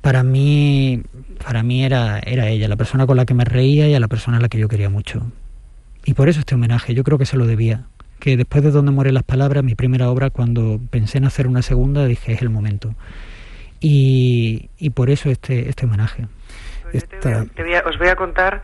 Para 0.00 0.24
mí, 0.24 1.02
para 1.44 1.62
mí 1.62 1.84
era, 1.84 2.18
era 2.18 2.48
ella, 2.48 2.66
la 2.66 2.74
persona 2.74 3.06
con 3.06 3.16
la 3.16 3.26
que 3.26 3.34
me 3.34 3.44
reía 3.44 3.88
y 3.88 3.94
a 3.94 4.00
la 4.00 4.08
persona 4.08 4.38
a 4.38 4.40
la 4.40 4.48
que 4.48 4.58
yo 4.58 4.66
quería 4.66 4.90
mucho. 4.90 5.30
Y 6.04 6.14
por 6.14 6.28
eso 6.28 6.40
este 6.40 6.56
homenaje, 6.56 6.92
yo 6.92 7.04
creo 7.04 7.16
que 7.16 7.26
se 7.26 7.36
lo 7.36 7.46
debía. 7.46 7.86
Que 8.18 8.36
después 8.36 8.64
de 8.64 8.72
Donde 8.72 8.90
mueren 8.90 9.14
las 9.14 9.22
palabras, 9.22 9.62
mi 9.62 9.76
primera 9.76 10.10
obra, 10.10 10.30
cuando 10.30 10.80
pensé 10.90 11.18
en 11.18 11.26
hacer 11.26 11.46
una 11.46 11.62
segunda, 11.62 12.06
dije 12.06 12.32
es 12.32 12.42
el 12.42 12.50
momento. 12.50 12.96
Y, 13.80 14.68
y 14.78 14.90
por 14.90 15.10
eso 15.10 15.30
este, 15.30 15.68
este 15.68 15.86
homenaje 15.86 16.26
os 17.86 17.98
voy 17.98 18.08
a 18.08 18.16
contar 18.16 18.62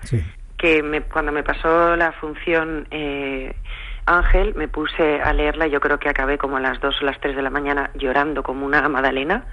que 0.56 1.02
cuando 1.12 1.32
me 1.32 1.42
pasó 1.42 1.96
la 1.96 2.12
función 2.12 2.86
eh, 2.90 3.54
Ángel, 4.06 4.54
me 4.54 4.68
puse 4.68 5.20
a 5.20 5.32
leerla 5.32 5.66
y 5.66 5.70
yo 5.70 5.80
creo 5.80 5.98
que 5.98 6.08
acabé 6.08 6.38
como 6.38 6.56
a 6.56 6.60
las 6.60 6.80
2 6.80 7.02
o 7.02 7.04
las 7.04 7.20
3 7.20 7.34
de 7.34 7.42
la 7.42 7.50
mañana 7.50 7.90
llorando 7.94 8.44
como 8.44 8.64
una 8.64 8.88
Madalena. 8.88 9.44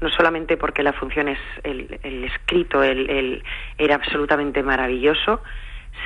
No 0.00 0.10
solamente 0.10 0.56
porque 0.56 0.82
la 0.82 0.92
función 0.92 1.28
es 1.28 1.38
el, 1.64 1.98
el 2.02 2.24
escrito, 2.24 2.82
el, 2.82 3.10
el, 3.10 3.42
era 3.78 3.96
absolutamente 3.96 4.62
maravilloso, 4.62 5.42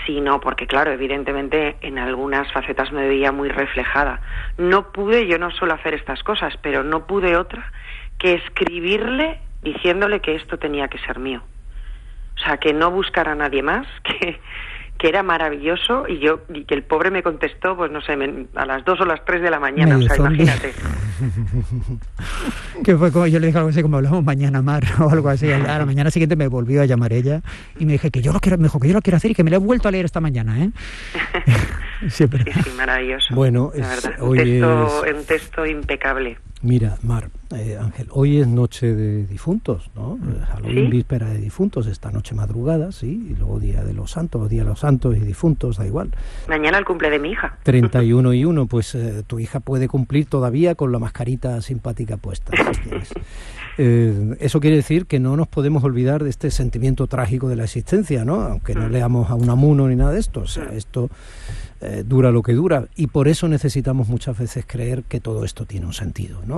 sino 0.06 0.40
porque, 0.40 0.66
claro, 0.66 0.92
evidentemente 0.92 1.76
en 1.82 1.99
algunas 1.99 2.50
facetas 2.52 2.92
me 2.92 3.06
veía 3.06 3.32
muy 3.32 3.49
reflejada. 3.49 4.21
No 4.56 4.92
pude, 4.92 5.26
yo 5.26 5.38
no 5.38 5.50
suelo 5.50 5.75
hacer 5.75 5.92
estas 5.94 6.23
cosas, 6.23 6.54
pero 6.62 6.85
no 6.85 7.06
pude 7.06 7.37
otra 7.37 7.71
que 8.18 8.35
escribirle 8.35 9.40
diciéndole 9.62 10.21
que 10.21 10.37
esto 10.37 10.56
tenía 10.59 10.88
que 10.88 10.99
ser 10.99 11.18
mío. 11.18 11.42
O 12.37 12.45
sea, 12.45 12.57
que 12.57 12.73
no 12.73 12.91
buscara 12.91 13.33
a 13.33 13.35
nadie 13.35 13.62
más, 13.62 13.87
que, 14.05 14.41
que 15.03 15.09
era 15.09 15.25
maravilloso 15.25 16.05
y 16.07 16.21
yo 16.21 16.43
y 16.55 16.65
que 16.65 16.75
el 16.75 16.85
pobre 16.85 17.11
me 17.11 17.25
contestó, 17.25 17.77
pues 17.77 17.91
no 17.91 18.01
sé, 18.03 18.17
a 18.55 18.67
las 18.67 18.85
dos 18.85 19.01
o 19.01 19.05
las 19.05 19.25
tres 19.25 19.43
de 19.43 19.51
la 19.51 19.59
mañana, 19.59 19.97
o 19.97 20.03
sea, 20.03 20.17
imagínate. 20.17 20.73
que 22.85 22.97
fue 22.97 23.11
como 23.11 23.27
yo 23.27 23.41
le 23.41 23.49
dije 23.49 23.59
algo 23.59 23.71
así 23.71 23.83
como 23.83 23.97
hablamos 23.97 24.23
mañana 24.23 24.62
mar 24.62 24.85
o 25.01 25.11
algo 25.11 25.29
así. 25.29 25.51
A 25.51 25.59
la 25.59 25.87
mañana 25.87 26.12
siguiente 26.12 26.37
me 26.37 26.47
volvió 26.47 26.83
a 26.83 26.85
llamar 26.85 27.12
ella 27.12 27.41
y 27.81 27.85
me 27.85 27.93
dije 27.93 28.12
que 28.12 28.23
yo 28.23 28.33
lo 28.33 28.39
quiero, 28.39 28.59
me 28.59 28.65
dijo 28.65 28.79
que 28.79 28.87
yo 28.87 28.95
lo 28.95 29.03
quiero 29.03 29.17
hacer 29.17 29.33
y 29.33 29.35
que 29.35 29.43
me 29.43 29.51
lo 29.51 29.57
he 29.57 29.59
vuelto 29.59 29.89
a 29.89 29.91
leer 29.91 30.05
esta 30.05 30.21
mañana, 30.21 30.62
¿eh? 30.62 30.71
sí, 32.09 32.29
sí, 32.29 32.71
maravilloso. 32.77 33.35
Bueno, 33.35 33.73
es, 33.75 34.09
un, 34.21 34.37
texto, 34.37 35.03
un 35.17 35.25
texto 35.25 35.67
impecable. 35.67 36.39
Mira, 36.62 36.97
Mar, 37.02 37.31
Eh, 37.54 37.76
Ángel, 37.78 38.07
hoy 38.12 38.38
es 38.38 38.47
noche 38.47 38.95
de 38.95 39.26
difuntos, 39.26 39.90
¿no? 39.95 40.16
Mm. 40.16 40.40
Halloween, 40.52 40.90
víspera 40.90 41.28
de 41.28 41.38
difuntos, 41.38 41.87
esta 41.87 42.11
noche 42.11 42.35
madrugada, 42.35 42.92
sí, 42.92 43.28
y 43.31 43.35
luego 43.35 43.61
día 43.61 43.85
de 43.85 43.92
los 43.92 44.12
santos, 44.12 44.49
día 44.49 44.62
de 44.62 44.71
los 44.71 44.81
santos 44.81 45.16
y 45.16 45.21
difuntos, 45.21 45.76
da 45.76 45.87
igual. 45.87 46.11
Mañana 46.49 46.78
el 46.78 46.85
cumple 46.85 47.11
de 47.11 47.19
mi 47.19 47.33
hija. 47.33 47.59
31 47.62 48.33
y 48.33 48.45
1, 48.47 48.66
pues 48.66 48.95
eh, 48.95 49.23
tu 49.26 49.38
hija 49.38 49.61
puede 49.61 49.87
cumplir 49.87 50.26
todavía 50.26 50.75
con 50.75 50.92
la 50.92 50.99
mascarita 50.99 51.61
simpática 51.61 52.16
puesta, 52.16 52.52
eh, 53.78 54.37
eso 54.40 54.61
quiere 54.61 54.76
decir 54.76 55.04
que 55.07 55.21
no 55.21 55.37
nos 55.37 55.49
podemos 55.49 55.85
olvidar 55.85 56.25
de 56.25 56.31
este 56.31 56.50
sentimiento 56.50 57.07
trágico 57.07 57.49
de 57.49 57.57
la 57.57 57.64
existencia, 57.64 58.25
¿no? 58.25 58.40
Aunque 58.40 58.75
no 58.75 58.88
mm. 58.88 58.92
leamos 58.92 59.31
a 59.31 59.35
Unamuno 59.35 59.88
ni 59.88 59.97
nada 59.97 60.12
de 60.12 60.21
esto, 60.21 60.40
o 60.40 60.47
sea, 60.47 60.64
mm. 60.64 60.76
esto 60.76 61.11
eh, 61.85 62.04
dura 62.07 62.31
lo 62.31 62.42
que 62.42 62.52
dura 62.52 62.87
y 62.95 63.09
por 63.09 63.26
eso 63.26 63.49
necesitamos 63.49 64.07
muchas 64.07 64.38
veces 64.38 64.64
creer 64.64 65.02
que 65.02 65.19
todo 65.19 65.45
esto 65.45 65.66
tiene 65.66 65.85
un 65.87 65.92
sentido, 65.92 66.38
¿no? 66.47 66.51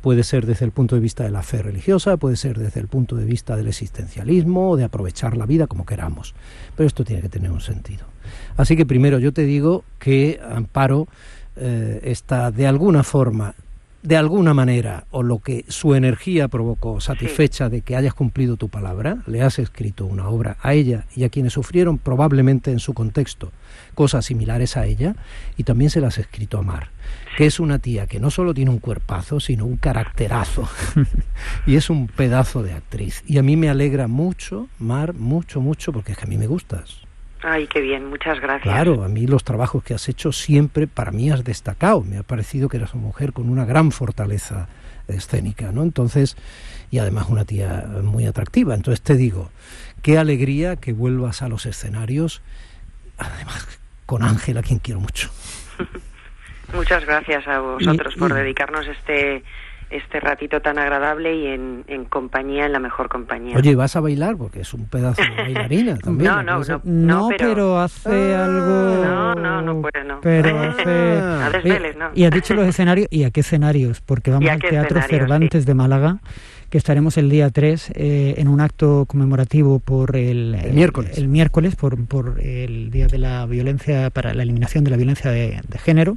Puede 0.00 0.22
ser 0.24 0.46
desde 0.46 0.64
el 0.64 0.72
punto 0.72 0.94
de 0.94 1.00
vista 1.00 1.24
de 1.24 1.30
la 1.30 1.42
fe 1.42 1.62
religiosa, 1.62 2.16
puede 2.16 2.36
ser 2.36 2.58
desde 2.58 2.80
el 2.80 2.88
punto 2.88 3.16
de 3.16 3.24
vista 3.24 3.56
del 3.56 3.68
existencialismo 3.68 4.76
de 4.76 4.84
aprovechar 4.84 5.36
la 5.36 5.46
vida 5.46 5.66
como 5.66 5.86
queramos, 5.86 6.34
pero 6.76 6.86
esto 6.86 7.04
tiene 7.04 7.22
que 7.22 7.28
tener 7.28 7.50
un 7.50 7.60
sentido. 7.60 8.04
Así 8.56 8.76
que 8.76 8.86
primero 8.86 9.18
yo 9.18 9.32
te 9.32 9.42
digo 9.42 9.84
que 9.98 10.40
Amparo 10.48 11.08
eh, 11.56 12.00
está 12.04 12.50
de 12.50 12.66
alguna 12.66 13.02
forma 13.02 13.54
de 14.02 14.16
alguna 14.16 14.52
manera, 14.52 15.06
o 15.10 15.22
lo 15.22 15.38
que 15.38 15.64
su 15.68 15.94
energía 15.94 16.48
provocó, 16.48 17.00
satisfecha 17.00 17.68
de 17.68 17.82
que 17.82 17.94
hayas 17.94 18.14
cumplido 18.14 18.56
tu 18.56 18.68
palabra, 18.68 19.18
le 19.26 19.42
has 19.42 19.60
escrito 19.60 20.06
una 20.06 20.28
obra 20.28 20.56
a 20.60 20.74
ella 20.74 21.06
y 21.14 21.22
a 21.22 21.28
quienes 21.28 21.52
sufrieron 21.52 21.98
probablemente 21.98 22.72
en 22.72 22.80
su 22.80 22.94
contexto 22.94 23.52
cosas 23.94 24.24
similares 24.24 24.76
a 24.76 24.86
ella, 24.86 25.14
y 25.56 25.64
también 25.64 25.90
se 25.90 26.00
las 26.00 26.14
has 26.14 26.24
escrito 26.24 26.58
a 26.58 26.62
Mar, 26.62 26.90
que 27.36 27.46
es 27.46 27.60
una 27.60 27.78
tía 27.78 28.06
que 28.06 28.20
no 28.20 28.30
solo 28.30 28.54
tiene 28.54 28.70
un 28.70 28.78
cuerpazo, 28.78 29.38
sino 29.38 29.66
un 29.66 29.76
caracterazo, 29.76 30.68
y 31.66 31.76
es 31.76 31.90
un 31.90 32.08
pedazo 32.08 32.62
de 32.62 32.72
actriz. 32.72 33.22
Y 33.26 33.38
a 33.38 33.42
mí 33.42 33.56
me 33.56 33.68
alegra 33.68 34.08
mucho, 34.08 34.68
Mar, 34.78 35.14
mucho, 35.14 35.60
mucho, 35.60 35.92
porque 35.92 36.12
es 36.12 36.18
que 36.18 36.24
a 36.24 36.28
mí 36.28 36.38
me 36.38 36.46
gustas. 36.46 37.02
Ay, 37.42 37.66
qué 37.66 37.80
bien, 37.80 38.08
muchas 38.08 38.40
gracias. 38.40 38.62
Claro, 38.62 39.02
a 39.02 39.08
mí 39.08 39.26
los 39.26 39.42
trabajos 39.42 39.82
que 39.82 39.94
has 39.94 40.08
hecho 40.08 40.32
siempre 40.32 40.86
para 40.86 41.10
mí 41.10 41.30
has 41.30 41.42
destacado. 41.42 42.02
Me 42.02 42.18
ha 42.18 42.22
parecido 42.22 42.68
que 42.68 42.76
eras 42.76 42.94
una 42.94 43.02
mujer 43.02 43.32
con 43.32 43.48
una 43.48 43.64
gran 43.64 43.90
fortaleza 43.90 44.68
escénica, 45.08 45.72
¿no? 45.72 45.82
Entonces, 45.82 46.36
y 46.90 46.98
además 46.98 47.26
una 47.28 47.44
tía 47.44 47.86
muy 48.02 48.26
atractiva. 48.26 48.74
Entonces 48.74 49.02
te 49.02 49.16
digo, 49.16 49.50
qué 50.02 50.18
alegría 50.18 50.76
que 50.76 50.92
vuelvas 50.92 51.42
a 51.42 51.48
los 51.48 51.66
escenarios, 51.66 52.42
además 53.18 53.66
con 54.06 54.22
Ángel, 54.22 54.58
a 54.58 54.62
quien 54.62 54.78
quiero 54.78 55.00
mucho. 55.00 55.30
Muchas 56.74 57.04
gracias 57.04 57.46
a 57.48 57.58
vosotros 57.58 58.14
por 58.14 58.32
dedicarnos 58.32 58.86
este 58.86 59.42
este 59.92 60.20
ratito 60.20 60.60
tan 60.60 60.78
agradable 60.78 61.34
y 61.34 61.46
en, 61.46 61.84
en, 61.86 62.04
compañía, 62.04 62.66
en 62.66 62.72
la 62.72 62.78
mejor 62.78 63.08
compañía. 63.08 63.56
Oye, 63.56 63.74
¿vas 63.74 63.94
a 63.96 64.00
bailar? 64.00 64.36
Porque 64.36 64.60
es 64.60 64.74
un 64.74 64.86
pedazo 64.86 65.22
de 65.22 65.42
bailarina 65.42 65.96
también. 66.02 66.30
no, 66.30 66.42
no, 66.42 66.80
no, 66.84 67.28
pero, 67.36 67.78
hace 67.78 68.34
ah. 68.34 68.44
algo... 68.44 69.04
No, 69.04 69.34
no, 69.34 69.62
no 69.62 69.80
puede, 69.82 70.04
no. 70.04 70.20
Pero 70.20 70.58
hace... 70.60 70.82
a 70.90 71.50
desveles, 71.50 71.96
no. 71.96 72.10
Y 72.14 72.24
has 72.24 72.30
dicho 72.30 72.54
los 72.54 72.66
escenarios, 72.66 73.08
¿y 73.10 73.24
a 73.24 73.30
qué 73.30 73.40
escenarios? 73.40 74.00
Porque 74.00 74.30
vamos 74.30 74.48
al 74.48 74.60
Teatro 74.60 75.00
Cervantes 75.02 75.66
de 75.66 75.74
Málaga 75.74 76.18
que 76.72 76.78
estaremos 76.78 77.18
el 77.18 77.28
día 77.28 77.50
3 77.50 77.92
eh, 77.94 78.34
en 78.38 78.48
un 78.48 78.62
acto 78.62 79.04
conmemorativo 79.06 79.78
por 79.78 80.16
el, 80.16 80.54
el 80.54 80.72
miércoles, 80.72 81.18
el, 81.18 81.28
miércoles 81.28 81.76
por, 81.76 82.02
por, 82.06 82.40
el 82.40 82.90
Día 82.90 83.08
de 83.08 83.18
la 83.18 83.44
Violencia, 83.44 84.08
para 84.08 84.32
la 84.32 84.42
eliminación 84.42 84.82
de 84.82 84.90
la 84.90 84.96
violencia 84.96 85.30
de, 85.30 85.60
de 85.68 85.78
género. 85.78 86.16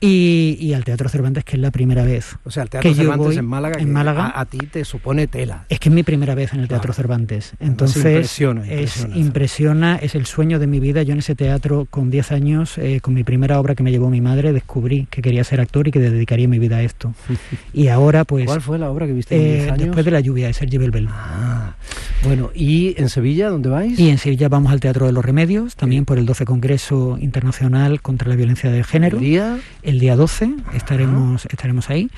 Y, 0.00 0.72
al 0.74 0.84
Teatro 0.84 1.08
Cervantes, 1.08 1.44
que 1.44 1.56
es 1.56 1.62
la 1.62 1.70
primera 1.70 2.04
vez. 2.04 2.36
O 2.44 2.50
sea, 2.50 2.64
el 2.64 2.70
Teatro 2.70 2.94
Cervantes 2.94 3.36
en 3.36 3.46
Málaga, 3.46 3.80
en 3.80 3.92
Málaga 3.92 4.32
a, 4.34 4.44
ti 4.44 4.58
te 4.58 4.84
supone 4.84 5.26
tela. 5.26 5.64
Es 5.68 5.80
que 5.80 5.88
es 5.88 5.94
mi 5.94 6.02
primera 6.02 6.34
vez 6.34 6.52
en 6.52 6.60
el 6.60 6.68
Teatro 6.68 6.92
Cervantes. 6.92 7.52
Entonces, 7.60 8.04
impresiona, 8.04 8.68
Es, 8.68 9.06
impresiona, 9.14 9.96
es 9.96 10.14
el 10.14 10.26
sueño 10.26 10.58
de 10.58 10.66
mi 10.66 10.80
vida. 10.80 11.02
Yo 11.02 11.12
en 11.12 11.20
ese 11.20 11.34
teatro, 11.34 11.86
con 11.88 12.10
10 12.10 12.32
años, 12.32 12.78
eh, 12.78 13.00
con 13.00 13.14
mi 13.14 13.24
primera 13.24 13.58
obra 13.58 13.74
que 13.74 13.82
me 13.82 13.90
llevó 13.90 14.10
mi 14.10 14.20
madre, 14.20 14.52
descubrí 14.52 15.06
que 15.10 15.22
quería 15.22 15.44
ser 15.44 15.60
actor 15.60 15.88
y 15.88 15.92
que 15.92 16.00
dedicaría 16.00 16.46
mi 16.46 16.58
vida 16.58 16.76
a 16.76 16.82
esto. 16.82 17.14
y 17.72 17.88
ahora, 17.88 18.24
pues. 18.24 18.46
¿Cuál 18.46 18.60
fue 18.60 18.78
la 18.78 18.90
obra 18.90 19.06
que 19.06 19.12
viste 19.12 19.36
en 19.36 19.42
10 19.42 19.54
eh, 19.54 19.70
años? 19.70 19.86
Después 19.86 20.04
de 20.04 20.10
la 20.10 20.20
lluvia, 20.20 20.46
de 20.48 20.52
Sergi 20.52 20.78
Belbel. 20.78 21.08
Ah, 21.10 21.74
bueno, 22.22 22.50
¿y 22.54 22.94
en 23.00 23.08
Sevilla 23.08 23.48
dónde 23.48 23.68
vais? 23.68 23.98
Y 23.98 24.10
en 24.10 24.18
Sevilla 24.18 24.48
vamos 24.48 24.72
al 24.72 24.80
Teatro 24.80 25.06
de 25.06 25.12
los 25.12 25.24
Remedios, 25.24 25.76
también 25.76 26.04
por 26.04 26.18
el 26.18 26.26
12 26.26 26.44
Congreso 26.44 27.18
Internacional 27.20 28.02
contra 28.02 28.28
la 28.28 28.36
Violencia 28.36 28.70
de 28.70 28.84
Género. 28.84 29.18
¿El 29.18 29.24
día? 29.24 29.58
El 29.86 30.00
día 30.00 30.16
12 30.16 30.52
estaremos, 30.74 31.46
estaremos 31.46 31.88
ahí. 31.90 32.10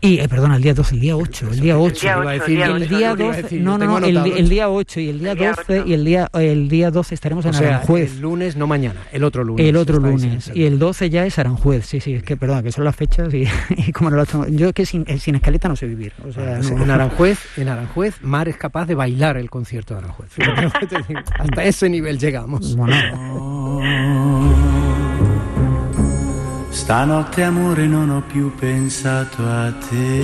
Y, 0.00 0.18
eh, 0.18 0.28
perdón, 0.28 0.50
el 0.52 0.62
día 0.62 0.74
12, 0.74 0.96
el 0.96 1.00
día 1.00 1.16
8, 1.16 1.48
el 1.52 1.60
día 1.60 1.78
8. 1.78 2.22
El 2.32 2.88
día 2.88 3.14
12, 3.14 3.60
no, 3.60 3.78
no, 3.78 3.98
el, 3.98 4.16
el, 4.16 4.48
día 4.48 4.68
8 4.68 4.98
y 4.98 5.10
el 5.10 5.20
día 5.20 5.34
12 5.36 5.84
y 5.86 5.92
el 5.92 6.04
día, 6.04 6.28
el 6.32 6.68
día 6.68 6.90
12 6.90 7.14
estaremos 7.14 7.44
en 7.46 7.54
Aranjuez. 7.54 8.14
el 8.14 8.20
lunes, 8.20 8.56
no 8.56 8.66
mañana, 8.66 9.00
el 9.12 9.22
otro 9.22 9.44
lunes. 9.44 9.64
El 9.64 9.76
otro 9.76 10.00
lunes. 10.00 10.50
Y 10.52 10.64
el 10.64 10.80
12 10.80 11.08
ya 11.08 11.24
es 11.24 11.38
Aranjuez, 11.38 11.86
sí, 11.86 12.00
sí, 12.00 12.14
es 12.14 12.24
que, 12.24 12.36
perdón, 12.36 12.64
que 12.64 12.72
son 12.72 12.82
las 12.82 12.96
fechas 12.96 13.32
y, 13.32 13.46
y 13.76 13.92
como 13.92 14.10
no 14.10 14.16
lo 14.16 14.48
Yo 14.48 14.68
es 14.68 14.74
que 14.74 14.86
sin, 14.86 15.06
sin, 15.20 15.36
escaleta 15.36 15.68
no 15.68 15.76
sé 15.76 15.86
vivir. 15.86 16.14
O 16.26 16.32
sea, 16.32 16.58
En 16.58 16.90
Aranjuez, 16.90 17.38
en 17.56 17.68
Aranjuez, 17.68 18.16
Mar 18.22 18.48
es 18.48 18.56
capaz 18.56 18.86
de 18.86 18.96
bailar 18.96 19.36
el 19.36 19.50
concierto 19.50 19.94
de 19.94 19.98
Aranjuez. 20.00 20.30
Hasta 21.38 21.62
ese 21.62 21.88
nivel 21.88 22.18
llegamos. 22.18 22.76
Stanotte 26.72 27.42
amore 27.42 27.86
non 27.86 28.08
ho 28.08 28.22
più 28.22 28.50
pensato 28.54 29.42
a 29.46 29.70
te. 29.72 30.22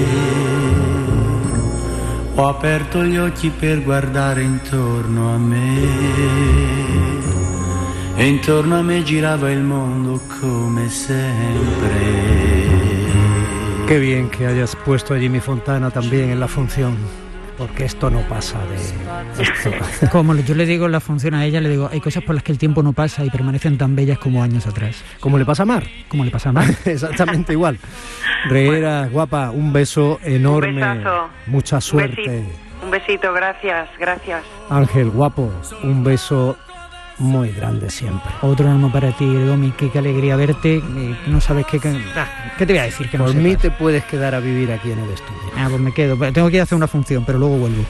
Ho 2.36 2.48
aperto 2.48 3.04
gli 3.04 3.18
occhi 3.18 3.50
per 3.50 3.82
guardare 3.82 4.42
intorno 4.42 5.34
a 5.34 5.36
me. 5.36 5.86
E 8.16 8.26
intorno 8.26 8.78
a 8.78 8.82
me 8.82 9.02
girava 9.02 9.50
il 9.50 9.60
mondo 9.60 10.20
come 10.40 10.88
sempre. 10.88 12.38
Qué 13.86 13.98
bien 13.98 14.30
que 14.30 14.46
hayas 14.46 14.74
puesto 14.74 15.12
a 15.12 15.18
Jimmy 15.18 15.40
Fontana 15.40 15.90
también 15.90 16.30
en 16.30 16.40
la 16.40 16.48
función. 16.48 16.96
Porque 17.58 17.84
esto 17.84 18.08
no 18.08 18.20
pasa 18.22 18.58
de 18.66 20.08
Como 20.12 20.34
yo 20.36 20.54
le 20.54 20.64
digo 20.64 20.86
en 20.86 20.92
la 20.92 21.00
función 21.00 21.34
a 21.34 21.44
ella, 21.44 21.60
le 21.60 21.68
digo, 21.68 21.90
hay 21.92 22.00
cosas 22.00 22.22
por 22.22 22.36
las 22.36 22.44
que 22.44 22.52
el 22.52 22.58
tiempo 22.58 22.82
no 22.82 22.92
pasa 22.92 23.24
y 23.24 23.30
permanecen 23.30 23.76
tan 23.76 23.96
bellas 23.96 24.18
como 24.18 24.42
años 24.42 24.66
atrás. 24.66 25.04
Como 25.18 25.36
le 25.36 25.44
pasa 25.44 25.64
a 25.64 25.66
Mar. 25.66 25.82
Como 26.06 26.24
le 26.24 26.30
pasa 26.30 26.50
a 26.50 26.52
Mar. 26.52 26.68
Exactamente 26.84 27.52
igual. 27.52 27.78
Reera, 28.48 29.08
guapa, 29.08 29.50
un 29.50 29.72
beso 29.72 30.20
enorme. 30.22 31.04
Mucha 31.46 31.80
suerte. 31.80 32.44
un 32.82 32.90
besito, 32.92 33.32
gracias, 33.32 33.88
gracias. 33.98 34.44
Ángel, 34.70 35.10
guapo, 35.10 35.52
un 35.82 36.04
beso 36.04 36.56
muy 37.18 37.50
grande 37.52 37.90
siempre. 37.90 38.30
Otro 38.42 38.70
alma 38.70 38.90
para 38.92 39.12
ti, 39.12 39.26
Domi, 39.26 39.72
qué, 39.72 39.90
qué 39.90 39.98
alegría 39.98 40.36
verte. 40.36 40.82
no 41.26 41.40
sabes 41.40 41.66
qué, 41.66 41.78
qué, 41.78 42.00
qué, 42.56 42.66
te 42.66 42.72
voy 42.72 42.80
a 42.80 42.84
decir. 42.84 43.10
Que 43.10 43.18
Por 43.18 43.34
mí 43.34 43.56
te 43.56 43.70
puedes 43.70 44.04
quedar 44.04 44.34
a 44.34 44.40
vivir 44.40 44.72
aquí 44.72 44.90
en 44.90 44.98
el 45.00 45.10
estudio. 45.10 45.40
Ah, 45.56 45.66
pues 45.68 45.80
me 45.80 45.92
quedo. 45.92 46.16
Tengo 46.32 46.48
que 46.48 46.56
ir 46.56 46.60
a 46.60 46.64
hacer 46.64 46.76
una 46.76 46.88
función, 46.88 47.24
pero 47.24 47.38
luego 47.38 47.56
vuelvo. 47.56 47.84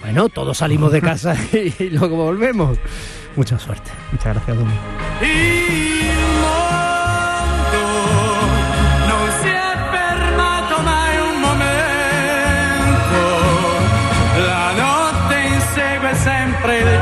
Bueno, 0.00 0.28
todos 0.28 0.58
salimos 0.58 0.90
de 0.92 1.00
casa 1.00 1.36
y 1.52 1.90
luego 1.90 2.16
volvemos. 2.16 2.78
Mucha 3.36 3.58
suerte. 3.58 3.90
Muchas 4.10 4.34
gracias, 4.34 4.56
Domi. 4.56 4.72
sempre 16.14 17.01